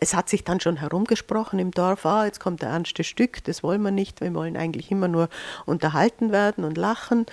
es 0.00 0.14
hat 0.14 0.28
sich 0.28 0.44
dann 0.44 0.60
schon 0.60 0.76
herumgesprochen 0.76 1.58
im 1.58 1.70
Dorf, 1.70 2.06
ah, 2.06 2.24
jetzt 2.24 2.40
kommt 2.40 2.62
der 2.62 2.70
ernste 2.70 3.04
Stück, 3.04 3.42
das 3.44 3.62
wollen 3.62 3.82
wir 3.82 3.90
nicht, 3.90 4.20
wir 4.20 4.32
wollen 4.34 4.56
eigentlich 4.56 4.90
immer 4.90 5.08
nur 5.08 5.28
unterhalten 5.66 6.32
werden 6.32 6.64
und 6.64 6.76
lachen. 6.76 7.26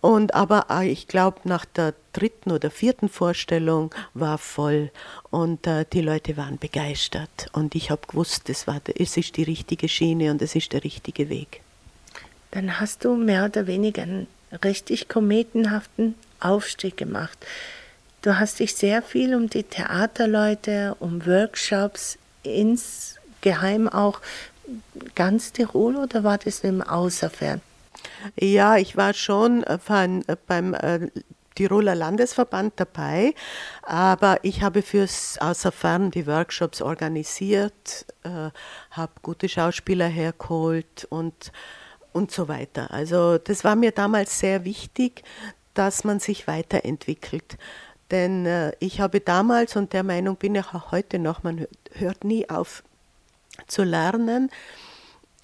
Und 0.00 0.34
aber 0.34 0.70
ah, 0.70 0.84
ich 0.84 1.08
glaube, 1.08 1.40
nach 1.44 1.64
der 1.64 1.94
dritten 2.12 2.52
oder 2.52 2.70
vierten 2.70 3.08
Vorstellung 3.08 3.92
war 4.14 4.38
voll 4.38 4.90
und 5.30 5.66
äh, 5.66 5.84
die 5.92 6.02
Leute 6.02 6.36
waren 6.36 6.58
begeistert. 6.58 7.48
Und 7.52 7.74
ich 7.74 7.90
habe 7.90 8.02
gewusst, 8.06 8.48
das 8.48 8.66
war, 8.66 8.80
es 8.96 9.16
ist 9.16 9.36
die 9.36 9.42
richtige 9.42 9.88
Schiene 9.88 10.30
und 10.30 10.40
es 10.40 10.54
ist 10.54 10.72
der 10.72 10.84
richtige 10.84 11.28
Weg. 11.28 11.62
Dann 12.52 12.78
hast 12.78 13.04
du 13.04 13.16
mehr 13.16 13.44
oder 13.44 13.66
weniger 13.66 14.02
einen 14.02 14.28
richtig 14.64 15.08
kometenhaften 15.08 16.14
Aufstieg 16.40 16.96
gemacht. 16.96 17.38
Du 18.22 18.38
hast 18.38 18.58
dich 18.58 18.74
sehr 18.74 19.02
viel 19.02 19.34
um 19.34 19.48
die 19.48 19.62
Theaterleute, 19.62 20.96
um 20.98 21.24
Workshops, 21.24 22.18
insgeheim 22.42 23.88
auch 23.88 24.20
ganz 25.14 25.52
Tirol 25.52 25.96
oder 25.96 26.24
war 26.24 26.38
das 26.38 26.60
im 26.60 26.82
Außerfern? 26.82 27.60
Ja, 28.36 28.76
ich 28.76 28.96
war 28.96 29.14
schon 29.14 29.64
von, 29.84 30.26
äh, 30.26 30.36
beim 30.46 30.74
äh, 30.74 31.08
Tiroler 31.54 31.94
Landesverband 31.94 32.74
dabei, 32.76 33.34
aber 33.82 34.38
ich 34.42 34.62
habe 34.62 34.82
fürs 34.82 35.38
Außerfern 35.40 36.10
die 36.12 36.26
Workshops 36.26 36.80
organisiert, 36.80 38.06
äh, 38.22 38.50
habe 38.90 39.12
gute 39.22 39.48
Schauspieler 39.48 40.06
hergeholt 40.06 41.06
und, 41.10 41.50
und 42.12 42.30
so 42.30 42.46
weiter. 42.46 42.92
Also 42.92 43.38
das 43.38 43.64
war 43.64 43.74
mir 43.74 43.90
damals 43.90 44.38
sehr 44.38 44.64
wichtig, 44.64 45.24
dass 45.74 46.04
man 46.04 46.20
sich 46.20 46.46
weiterentwickelt. 46.46 47.56
Denn 48.10 48.46
äh, 48.46 48.72
ich 48.78 49.00
habe 49.00 49.20
damals, 49.20 49.76
und 49.76 49.92
der 49.92 50.02
Meinung 50.02 50.36
bin 50.36 50.54
ich 50.54 50.66
auch 50.74 50.92
heute 50.92 51.18
noch, 51.18 51.42
man 51.42 51.66
hört 51.92 52.24
nie 52.24 52.48
auf 52.48 52.82
zu 53.66 53.82
lernen. 53.82 54.50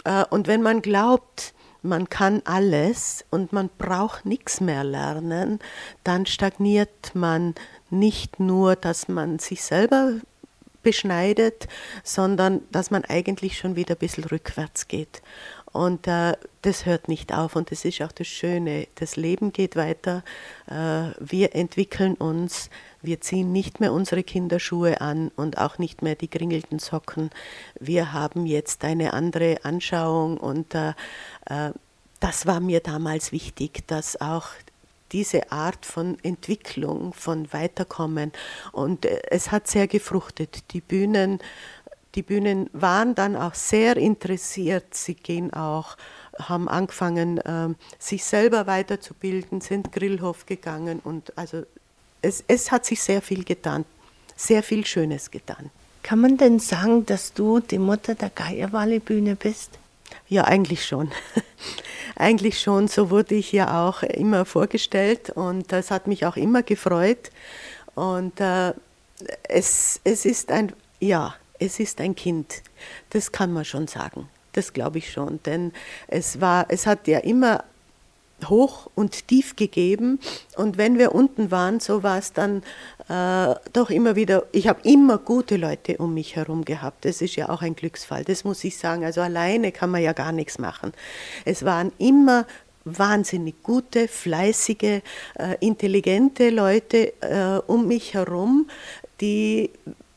Äh, 0.05 0.24
und 0.31 0.46
wenn 0.46 0.62
man 0.62 0.83
glaubt, 0.83 1.55
man 1.83 2.09
kann 2.09 2.40
alles 2.46 3.24
und 3.31 3.53
man 3.53 3.68
braucht 3.77 4.24
nichts 4.24 4.61
mehr 4.61 4.85
lernen, 4.85 5.59
dann 6.03 6.24
stagniert 6.24 7.14
man 7.14 7.55
nicht 7.90 8.40
nur, 8.40 8.74
dass 8.74 9.07
man 9.09 9.38
sich 9.38 9.62
selber 9.62 10.14
beschneidet, 10.83 11.68
sondern 12.03 12.62
dass 12.70 12.90
man 12.90 13.05
eigentlich 13.05 13.59
schon 13.59 13.77
wieder 13.77 13.96
ein 13.96 13.98
bisschen 13.98 14.24
rückwärts 14.24 14.88
geht. 14.88 15.22
Und 15.75 16.07
äh, 16.07 16.35
das 16.63 16.87
hört 16.87 17.09
nicht 17.09 17.35
auf 17.35 17.57
und 17.57 17.73
das 17.73 17.85
ist 17.85 18.01
auch 18.01 18.13
das 18.13 18.29
Schöne. 18.29 18.87
Das 18.95 19.17
Leben 19.17 19.53
geht 19.53 19.75
weiter, 19.75 20.23
äh, 20.69 21.11
wir 21.19 21.57
entwickeln 21.57 22.15
uns, 22.15 22.71
wir 23.03 23.21
ziehen 23.21 23.51
nicht 23.51 23.81
mehr 23.81 23.93
unsere 23.93 24.23
Kinderschuhe 24.23 25.01
an 25.01 25.33
und 25.35 25.59
auch 25.59 25.79
nicht 25.79 26.01
mehr 26.01 26.15
die 26.15 26.31
geringelten 26.31 26.79
Socken. 26.79 27.31
Wir 27.81 28.13
haben 28.13 28.47
jetzt 28.47 28.85
eine 28.85 29.15
andere 29.15 29.65
Anschauung 29.65 30.37
und 30.37 30.77
äh, 30.77 30.95
äh 31.47 31.73
das 32.21 32.47
war 32.47 32.61
mir 32.61 32.81
damals 32.81 33.33
wichtig, 33.33 33.87
dass 33.89 34.19
auch 34.21 34.47
diese 35.11 35.53
Art 35.53 35.85
von 35.85 36.19
Entwicklung, 36.23 37.13
von 37.13 37.53
Weiterkommen. 37.53 38.33
Und 38.73 39.05
äh, 39.05 39.21
es 39.29 39.51
hat 39.51 39.67
sehr 39.67 39.89
gefruchtet. 39.89 40.73
Die 40.73 40.81
Bühnen 40.81 41.41
die 42.14 42.22
Bühnen 42.22 42.70
waren 42.72 43.14
dann 43.14 43.37
auch 43.37 43.55
sehr 43.55 43.96
interessiert. 43.96 44.94
Sie 44.94 45.14
gehen 45.14 45.53
auch, 45.53 45.96
haben 46.38 46.68
angefangen, 46.68 47.40
ähm, 47.44 47.77
sich 47.98 48.24
selber 48.24 48.66
weiterzubilden, 48.66 49.61
sind 49.61 49.92
Grillhof 49.92 50.46
gegangen 50.46 51.00
und 51.03 51.37
also 51.37 51.64
es, 52.22 52.44
es 52.48 52.72
hat 52.72 52.87
sich 52.87 53.03
sehr 53.03 53.20
viel 53.20 53.44
getan, 53.44 53.85
sehr 54.37 54.62
viel 54.62 54.87
Schönes 54.87 55.31
getan. 55.31 55.70
Kann 56.03 56.20
man 56.20 56.37
denn 56.37 56.59
sagen, 56.59 57.07
dass 57.07 57.33
du 57.33 57.61
die 57.61 57.79
Mutter 57.79 58.14
der 58.14 58.31
Geierwalle-Bühne 58.31 59.37
bist? 59.37 59.79
Ja, 60.29 60.44
eigentlich 60.44 60.87
schon. 60.87 61.11
eigentlich 62.16 62.61
schon. 62.61 62.88
So 62.88 63.11
wurde 63.11 63.35
ich 63.35 63.53
ja 63.53 63.87
auch 63.87 64.03
immer 64.03 64.44
vorgestellt 64.44 65.31
und 65.31 65.72
das 65.72 65.90
hat 65.90 66.07
mich 66.07 66.27
auch 66.27 66.37
immer 66.37 66.62
gefreut. 66.62 67.31
Und 67.94 68.40
äh, 68.40 68.72
es, 69.44 70.00
es 70.05 70.24
ist 70.24 70.50
ein, 70.50 70.72
ja, 71.00 71.35
es 71.59 71.81
ist 71.81 72.01
ein 72.01 72.14
Kind. 72.14 72.62
Das 73.11 73.33
kann 73.33 73.53
man 73.53 73.64
schon 73.64 73.87
sagen. 73.87 74.29
Das 74.53 74.73
glaube 74.73 74.99
ich 74.99 75.12
schon. 75.12 75.40
Denn 75.45 75.73
es, 76.09 76.40
war, 76.40 76.67
es 76.69 76.87
hat 76.87 77.07
ja 77.09 77.19
immer 77.19 77.64
hoch 78.49 78.90
und 78.95 79.29
tief 79.29 79.57
gegeben. 79.57 80.19
Und 80.57 80.77
wenn 80.79 80.99
wir 80.99 81.14
unten 81.14 81.51
waren, 81.51 81.81
so 81.81 82.03
war 82.03 82.19
es 82.19 82.33
dann 82.33 82.62
äh, 83.09 83.55
doch 83.73 83.90
immer 83.90 84.17
wieder, 84.17 84.45
ich 84.53 84.69
habe 84.69 84.81
immer 84.83 85.19
gute 85.19 85.57
Leute 85.57 85.97
um 85.99 86.14
mich 86.14 86.37
herum 86.37 86.64
gehabt. 86.64 87.05
Das 87.05 87.23
ist 87.23 87.37
ja 87.37 87.49
auch 87.49 87.62
ein 87.62 87.77
Glücksfall, 87.77 88.25
das 88.25 88.45
muss 88.45 88.62
ich 88.64 88.77
sagen. 88.77 89.05
Also 89.05 89.21
alleine 89.21 89.73
kann 89.73 89.90
man 89.90 90.03
ja 90.03 90.12
gar 90.12 90.33
nichts 90.33 90.59
machen. 90.59 90.93
Es 91.45 91.64
waren 91.64 91.93
immer 91.99 92.47
wahnsinnig 92.85 93.62
gute, 93.62 94.09
fleißige, 94.09 94.83
äh, 94.83 95.03
intelligente 95.61 96.51
Leute 96.51 97.14
äh, 97.23 97.61
um 97.67 97.88
mich 97.88 98.12
herum, 98.12 98.69
die 99.21 99.71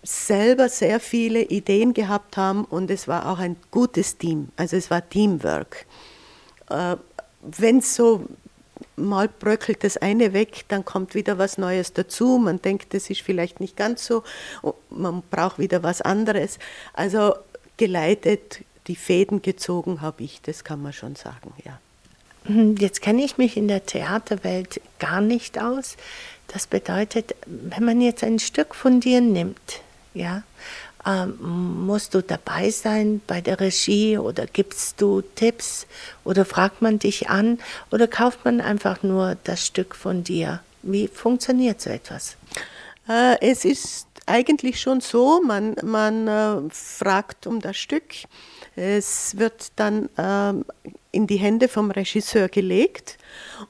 selber 0.07 0.69
sehr 0.69 0.99
viele 0.99 1.41
Ideen 1.41 1.93
gehabt 1.93 2.37
haben 2.37 2.63
und 2.63 2.89
es 2.89 3.07
war 3.07 3.29
auch 3.29 3.39
ein 3.39 3.57
gutes 3.71 4.17
Team. 4.17 4.49
Also 4.55 4.77
es 4.77 4.89
war 4.89 5.07
Teamwork. 5.07 5.85
Äh, 6.69 6.95
Wenn 7.41 7.79
es 7.79 7.95
so 7.95 8.25
mal 8.95 9.27
bröckelt 9.27 9.83
das 9.83 9.97
eine 9.97 10.33
weg, 10.33 10.65
dann 10.69 10.85
kommt 10.85 11.13
wieder 11.13 11.37
was 11.37 11.57
Neues 11.57 11.93
dazu. 11.93 12.37
Man 12.37 12.61
denkt, 12.61 12.93
das 12.93 13.09
ist 13.09 13.21
vielleicht 13.21 13.59
nicht 13.59 13.75
ganz 13.75 14.05
so, 14.05 14.23
man 14.89 15.23
braucht 15.29 15.59
wieder 15.59 15.83
was 15.83 16.01
anderes. 16.01 16.57
Also 16.93 17.35
geleitet, 17.77 18.63
die 18.87 18.95
Fäden 18.95 19.41
gezogen 19.41 20.01
habe 20.01 20.23
ich, 20.23 20.41
das 20.41 20.63
kann 20.63 20.81
man 20.81 20.93
schon 20.93 21.15
sagen, 21.15 21.53
ja. 21.63 21.79
Jetzt 22.79 23.01
kenne 23.01 23.25
ich 23.25 23.37
mich 23.37 23.57
in 23.57 23.67
der 23.67 23.85
Theaterwelt 23.85 24.79
gar 24.99 25.19
nicht 25.19 25.59
aus. 25.59 25.97
Das 26.47 26.65
bedeutet, 26.65 27.35
wenn 27.45 27.83
man 27.83 27.99
jetzt 27.99 28.23
ein 28.23 28.39
Stück 28.39 28.73
von 28.73 29.01
dir 29.01 29.19
nimmt, 29.19 29.81
ja, 30.17 30.43
Ähm, 31.07 31.85
musst 31.85 32.13
du 32.15 32.21
dabei 32.21 32.69
sein 32.69 33.21
bei 33.27 33.39
der 33.39 33.61
Regie 33.61 34.17
oder 34.17 34.45
gibst 34.45 34.99
du 34.99 35.21
Tipps 35.35 35.87
oder 36.25 36.43
fragt 36.43 36.81
man 36.81 36.99
dich 36.99 37.29
an 37.29 37.59
oder 37.91 38.07
kauft 38.07 38.43
man 38.43 38.59
einfach 38.59 39.03
nur 39.03 39.37
das 39.45 39.65
Stück 39.65 39.95
von 39.95 40.23
dir? 40.25 40.59
Wie 40.83 41.07
funktioniert 41.07 41.79
so 41.79 41.89
etwas? 41.91 42.35
Äh, 43.07 43.37
es 43.39 43.63
ist 43.63 44.07
eigentlich 44.25 44.81
schon 44.81 44.99
so, 44.99 45.41
man, 45.41 45.75
man 45.81 46.27
äh, 46.27 46.69
fragt 46.71 47.47
um 47.47 47.61
das 47.61 47.77
Stück. 47.77 48.13
Es 48.75 49.37
wird 49.37 49.71
dann 49.77 50.09
äh, 50.17 50.53
in 51.11 51.25
die 51.25 51.37
Hände 51.37 51.69
vom 51.69 51.89
Regisseur 51.89 52.49
gelegt 52.49 53.17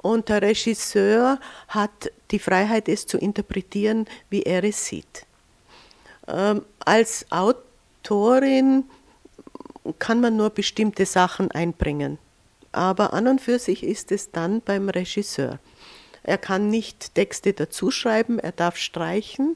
und 0.02 0.30
der 0.30 0.42
Regisseur 0.42 1.40
hat 1.68 2.12
die 2.32 2.40
Freiheit, 2.40 2.90
es 2.90 3.06
zu 3.06 3.20
interpretieren, 3.20 4.08
wie 4.32 4.42
er 4.42 4.64
es 4.64 4.88
sieht. 4.88 5.27
Ähm, 6.28 6.66
als 6.80 7.26
Autorin 7.32 8.86
kann 10.00 10.22
man 10.22 10.36
nur 10.36 10.50
bestimmte 10.50 11.06
Sachen 11.06 11.52
einbringen, 11.52 12.18
aber 12.72 13.14
an 13.14 13.28
und 13.28 13.42
für 13.42 13.60
sich 13.60 13.84
ist 13.84 14.12
es 14.12 14.32
dann 14.32 14.62
beim 14.62 14.90
Regisseur. 14.90 15.60
Er 16.24 16.38
kann 16.38 16.70
nicht 16.70 17.16
Texte 17.16 17.54
dazuschreiben, 17.54 18.40
er 18.40 18.52
darf 18.52 18.76
streichen. 18.76 19.56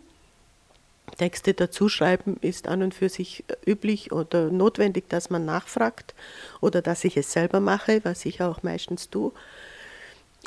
Texte 1.18 1.54
dazuschreiben 1.54 2.38
ist 2.38 2.70
an 2.70 2.82
und 2.82 2.94
für 2.94 3.10
sich 3.10 3.44
üblich 3.66 4.14
oder 4.14 4.50
notwendig, 4.50 5.10
dass 5.10 5.30
man 5.30 5.44
nachfragt 5.44 6.16
oder 6.62 6.82
dass 6.82 7.04
ich 7.04 7.18
es 7.18 7.34
selber 7.34 7.60
mache, 7.60 8.00
was 8.06 8.26
ich 8.26 8.42
auch 8.42 8.64
meistens 8.64 9.10
tue. 9.10 9.34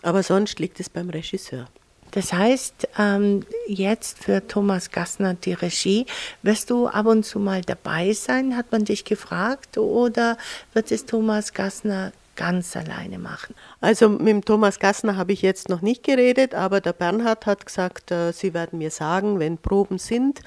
Aber 0.02 0.22
sonst 0.22 0.58
liegt 0.58 0.80
es 0.80 0.88
beim 0.88 1.10
Regisseur. 1.10 1.68
Das 2.14 2.32
heißt, 2.32 2.90
ähm, 2.96 3.44
jetzt 3.66 4.22
für 4.22 4.46
Thomas 4.46 4.92
Gassner 4.92 5.34
die 5.34 5.52
Regie, 5.52 6.06
wirst 6.42 6.70
du 6.70 6.86
ab 6.86 7.06
und 7.06 7.24
zu 7.24 7.40
mal 7.40 7.62
dabei 7.62 8.12
sein, 8.12 8.56
hat 8.56 8.70
man 8.70 8.84
dich 8.84 9.04
gefragt, 9.04 9.78
oder 9.78 10.38
wird 10.74 10.92
es 10.92 11.06
Thomas 11.06 11.52
Gassner 11.52 12.12
ganz 12.36 12.76
alleine 12.76 13.18
machen? 13.18 13.56
Also 13.80 14.08
mit 14.08 14.28
dem 14.28 14.44
Thomas 14.44 14.78
Gassner 14.78 15.16
habe 15.16 15.32
ich 15.32 15.42
jetzt 15.42 15.68
noch 15.68 15.82
nicht 15.82 16.04
geredet, 16.04 16.54
aber 16.54 16.80
der 16.80 16.92
Bernhard 16.92 17.46
hat 17.46 17.66
gesagt, 17.66 18.12
äh, 18.12 18.30
sie 18.32 18.54
werden 18.54 18.78
mir 18.78 18.92
sagen, 18.92 19.40
wenn 19.40 19.58
Proben 19.58 19.98
sind 19.98 20.40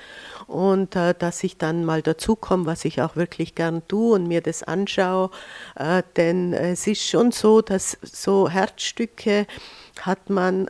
und 0.48 0.96
äh, 0.96 1.14
dass 1.20 1.44
ich 1.44 1.58
dann 1.58 1.84
mal 1.84 2.02
dazukomme, 2.02 2.66
was 2.66 2.86
ich 2.86 3.02
auch 3.02 3.18
wirklich 3.18 3.56
gern 3.56 3.86
tue 3.90 4.16
und 4.16 4.28
mir 4.28 4.40
das 4.40 4.64
anschaue. 4.64 5.32
Äh, 5.76 6.04
denn 6.16 6.54
es 6.54 6.88
ist 6.88 7.04
schon 7.04 7.34
so, 7.34 7.60
dass 7.62 7.98
so 8.02 8.48
Herzstücke 8.48 9.48
hat 10.02 10.30
man 10.30 10.70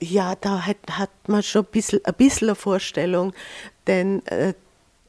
ja, 0.00 0.34
da 0.36 0.66
hat, 0.66 0.76
hat 0.90 1.10
man 1.26 1.42
schon 1.42 1.64
ein 1.64 1.70
bisschen, 1.70 2.04
ein 2.04 2.14
bisschen 2.14 2.48
eine 2.48 2.54
Vorstellung, 2.54 3.32
denn 3.86 4.24
äh, 4.26 4.54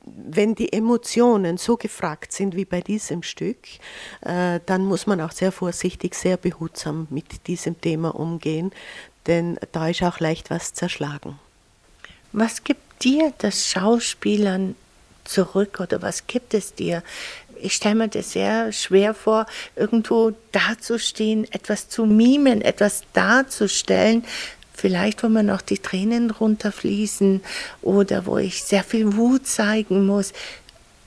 wenn 0.05 0.55
die 0.55 0.73
Emotionen 0.73 1.57
so 1.57 1.77
gefragt 1.77 2.31
sind 2.31 2.55
wie 2.55 2.65
bei 2.65 2.81
diesem 2.81 3.23
Stück, 3.23 3.57
äh, 4.21 4.59
dann 4.65 4.83
muss 4.83 5.05
man 5.05 5.21
auch 5.21 5.31
sehr 5.31 5.51
vorsichtig, 5.51 6.15
sehr 6.15 6.37
behutsam 6.37 7.07
mit 7.09 7.47
diesem 7.47 7.79
Thema 7.79 8.15
umgehen, 8.15 8.71
denn 9.27 9.59
da 9.71 9.89
ist 9.89 10.01
auch 10.03 10.19
leicht 10.19 10.49
was 10.49 10.73
zerschlagen. 10.73 11.39
Was 12.33 12.63
gibt 12.63 13.03
dir 13.03 13.33
das 13.37 13.67
Schauspielern 13.67 14.75
zurück 15.23 15.79
oder 15.79 16.01
was 16.01 16.27
gibt 16.27 16.53
es 16.53 16.73
dir? 16.73 17.03
Ich 17.61 17.73
stelle 17.73 17.95
mir 17.95 18.07
das 18.07 18.31
sehr 18.31 18.71
schwer 18.71 19.13
vor, 19.13 19.45
irgendwo 19.75 20.31
dazustehen, 20.51 21.45
etwas 21.51 21.89
zu 21.89 22.07
mimen, 22.07 22.61
etwas 22.61 23.03
darzustellen, 23.13 24.23
vielleicht 24.73 25.23
wo 25.23 25.29
mir 25.29 25.43
noch 25.43 25.61
die 25.61 25.77
Tränen 25.77 26.31
runterfließen 26.31 27.41
oder 27.81 28.25
wo 28.25 28.37
ich 28.37 28.63
sehr 28.63 28.83
viel 28.83 29.15
Wut 29.15 29.47
zeigen 29.47 30.05
muss. 30.05 30.33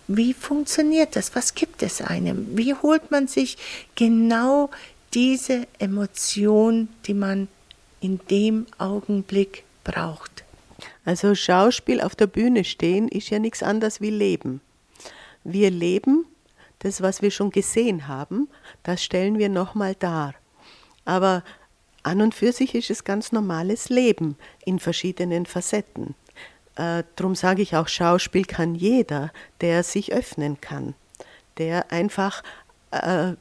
Wie 0.07 0.35
funktioniert 0.35 1.17
das? 1.17 1.35
Was 1.35 1.55
gibt 1.55 1.83
es 1.83 2.03
einem? 2.03 2.57
Wie 2.57 2.75
holt 2.75 3.11
man 3.11 3.27
sich 3.27 3.57
genau 3.95 4.71
diese 5.15 5.67
Emotion, 5.79 6.89
die 7.07 7.15
man 7.15 7.49
in 8.01 8.21
dem 8.31 8.67
Augenblick 8.79 9.65
braucht? 9.83 10.45
Also 11.05 11.35
Schauspiel 11.35 12.01
auf 12.01 12.15
der 12.15 12.27
Bühne 12.27 12.65
stehen 12.65 13.09
ist 13.09 13.31
ja 13.31 13.39
nichts 13.39 13.63
anderes 13.63 14.01
wie 14.01 14.11
Leben. 14.11 14.61
Wir 15.43 15.71
leben, 15.71 16.27
das, 16.81 17.01
was 17.01 17.23
wir 17.23 17.31
schon 17.31 17.51
gesehen 17.51 18.09
haben, 18.09 18.49
das 18.83 19.03
stellen 19.03 19.39
wir 19.39 19.49
nochmal 19.49 19.95
dar. 19.95 20.35
Aber 21.05 21.43
an 22.05 22.21
und 22.23 22.35
für 22.35 22.53
sich 22.53 22.75
ist 22.75 22.91
es 22.91 23.05
ganz 23.05 23.33
normales 23.33 23.89
Leben 23.89 24.37
in 24.65 24.79
verschiedenen 24.79 25.47
Facetten. 25.47 26.15
Äh, 26.77 27.05
Darum 27.17 27.35
sage 27.35 27.63
ich 27.63 27.77
auch, 27.77 27.89
Schauspiel 27.89 28.45
kann 28.45 28.75
jeder, 28.75 29.33
der 29.61 29.83
sich 29.83 30.13
öffnen 30.13 30.61
kann, 30.61 30.95
der 31.59 31.91
einfach 31.93 32.43
äh, 32.91 33.33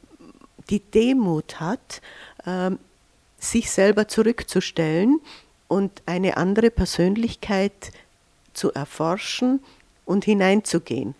die 0.69 0.79
Demut 0.79 1.59
hat, 1.59 2.01
äh, 2.45 2.71
sich 3.37 3.71
selber 3.71 4.07
zurückzustellen 4.07 5.19
und 5.67 6.01
eine 6.05 6.37
andere 6.37 6.69
Persönlichkeit 6.69 7.91
zu 8.53 8.71
erforschen 8.73 9.59
und 10.05 10.25
hineinzugehen. 10.25 11.15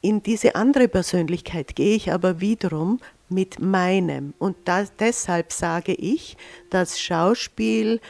In 0.00 0.22
diese 0.22 0.54
andere 0.54 0.88
Persönlichkeit 0.88 1.76
gehe 1.76 1.94
ich 1.94 2.10
aber 2.10 2.40
wiederum 2.40 3.00
mit 3.30 3.60
meinem. 3.60 4.34
Und 4.38 4.56
das, 4.64 4.92
deshalb 4.96 5.52
sage 5.52 5.92
ich, 5.92 6.36
dass 6.68 7.00
Schauspiel 7.00 8.00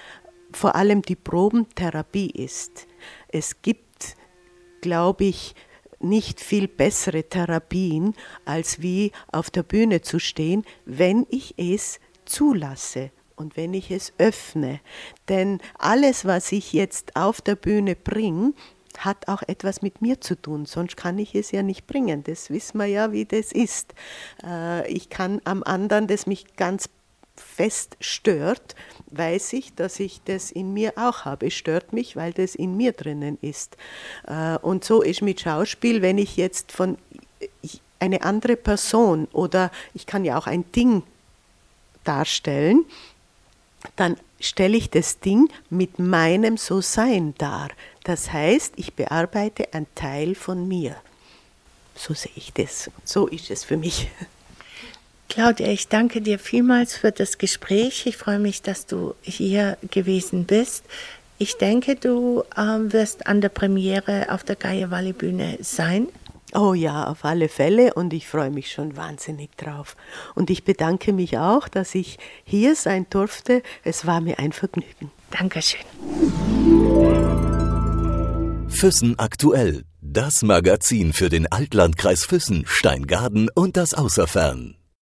vor 0.53 0.75
allem 0.75 1.03
die 1.03 1.17
Probentherapie 1.17 2.31
ist. 2.31 2.87
Es 3.29 3.63
gibt, 3.63 4.17
glaube 4.81 5.25
ich, 5.25 5.55
nicht 6.01 6.41
viel 6.41 6.67
bessere 6.67 7.25
Therapien, 7.25 8.15
als 8.45 8.81
wie 8.81 9.13
auf 9.31 9.51
der 9.51 9.63
Bühne 9.63 10.01
zu 10.01 10.19
stehen, 10.19 10.65
wenn 10.87 11.27
ich 11.31 11.55
es 11.59 12.01
zulasse 12.25 13.11
und 13.37 13.57
wenn 13.57 13.75
ich 13.75 13.91
es 13.91 14.13
öffne. 14.19 14.81
Denn 15.29 15.61
alles, 15.79 16.25
was 16.25 16.53
ich 16.53 16.73
jetzt 16.73 17.17
auf 17.17 17.41
der 17.41 17.55
Bühne 17.55 17.97
bringe, 17.97 18.55
hat 19.05 19.29
auch 19.29 19.43
etwas 19.47 19.83
mit 19.83 20.01
mir 20.03 20.21
zu 20.21 20.41
tun, 20.41 20.67
sonst 20.67 20.97
kann 20.97 21.19
ich 21.19 21.35
es 21.35 21.51
ja 21.51 21.63
nicht 21.63 21.87
bringen. 21.87 22.23
Das 22.25 22.51
wissen 22.51 22.79
wir 22.79 22.87
ja, 22.87 23.13
wie 23.13 23.25
das 23.25 23.53
ist. 23.53 23.95
Äh, 24.45 24.91
ich 24.91 25.11
kann 25.11 25.41
am 25.45 25.63
anderen, 25.63 26.07
das 26.07 26.27
mich 26.27 26.57
ganz 26.57 26.89
fest 27.37 27.97
stört, 28.01 28.75
weiß 29.11 29.55
ich, 29.55 29.75
dass 29.75 29.99
ich 29.99 30.21
das 30.25 30.51
in 30.51 30.75
mir 30.75 30.93
auch 30.97 31.25
habe. 31.25 31.47
Es 31.47 31.55
stört 31.55 31.93
mich, 31.93 32.17
weil 32.17 32.33
das 32.33 32.55
in 32.55 32.77
mir 32.77 32.93
drinnen 32.93 33.39
ist. 33.41 33.77
Äh, 34.27 34.59
und 34.59 34.85
so 34.85 35.03
ist 35.03 35.23
mit 35.23 35.41
Schauspiel, 35.41 36.03
wenn 36.03 36.19
ich 36.19 36.37
jetzt 36.37 36.73
von 36.73 36.99
eine 37.99 38.23
andere 38.23 38.57
Person 38.57 39.29
oder 39.33 39.71
ich 39.95 40.07
kann 40.07 40.25
ja 40.25 40.39
auch 40.39 40.47
ein 40.47 40.71
Ding 40.73 41.03
darstellen, 42.05 42.87
dann 43.97 44.17
stelle 44.41 44.77
ich 44.77 44.91
das 44.91 45.21
Ding 45.21 45.49
mit 45.69 45.99
meinem 45.99 46.57
So-Sein 46.57 47.35
dar. 47.39 47.69
Das 48.05 48.33
heißt, 48.33 48.75
ich 48.77 48.95
bearbeite 48.95 49.73
einen 49.73 49.87
Teil 49.95 50.35
von 50.35 50.67
mir. 50.67 50.97
So 51.95 52.15
sehe 52.15 52.33
ich 52.35 52.53
das. 52.53 52.91
So 53.05 53.27
ist 53.27 53.51
es 53.51 53.65
für 53.65 53.77
mich. 53.77 54.09
Claudia, 55.29 55.69
ich 55.69 55.89
danke 55.89 56.21
dir 56.21 56.39
vielmals 56.39 56.97
für 56.97 57.13
das 57.13 57.39
Gespräch. 57.39 58.07
Ich 58.07 58.17
freue 58.17 58.39
mich, 58.39 58.63
dass 58.63 58.87
du 58.87 59.15
hier 59.23 59.79
gewesen 59.91 60.45
bist. 60.45 60.85
Ich 61.39 61.57
denke, 61.57 61.95
du 61.95 62.43
äh, 62.57 62.93
wirst 62.93 63.27
an 63.27 63.41
der 63.41 63.49
Premiere 63.49 64.27
auf 64.31 64.45
der 64.45 64.59
Valley 64.61 65.13
Bühne 65.13 65.59
sein. 65.61 66.09
Oh 66.55 66.75
ja, 66.75 67.05
auf 67.05 67.25
alle 67.25 67.49
Fälle 67.49 67.95
und 67.95 68.13
ich 68.13 68.27
freue 68.27 68.51
mich 68.51 68.73
schon 68.73 68.97
wahnsinnig 68.97 69.57
drauf. 69.57 69.97
Und 70.35 70.51
ich 70.51 70.65
bedanke 70.65 71.13
mich 71.13 71.39
auch, 71.39 71.69
dass 71.69 71.95
ich 71.95 72.19
hier 72.45 72.75
sein 72.75 73.07
durfte. 73.11 73.63
Es 73.85 74.07
war 74.07 74.21
mir 74.21 74.39
ein 74.39 74.53
Vergnügen. 74.53 75.11
Dankeschön. 75.31 75.81
Füssen 78.69 79.19
aktuell. 79.19 79.85
Das 80.01 80.43
Magazin 80.43 81.13
für 81.13 81.29
den 81.29 81.47
Altlandkreis 81.53 82.25
Füssen, 82.25 82.65
Steingaden 82.67 83.49
und 83.55 83.77
das 83.77 83.95
Außerfern. 83.95 84.80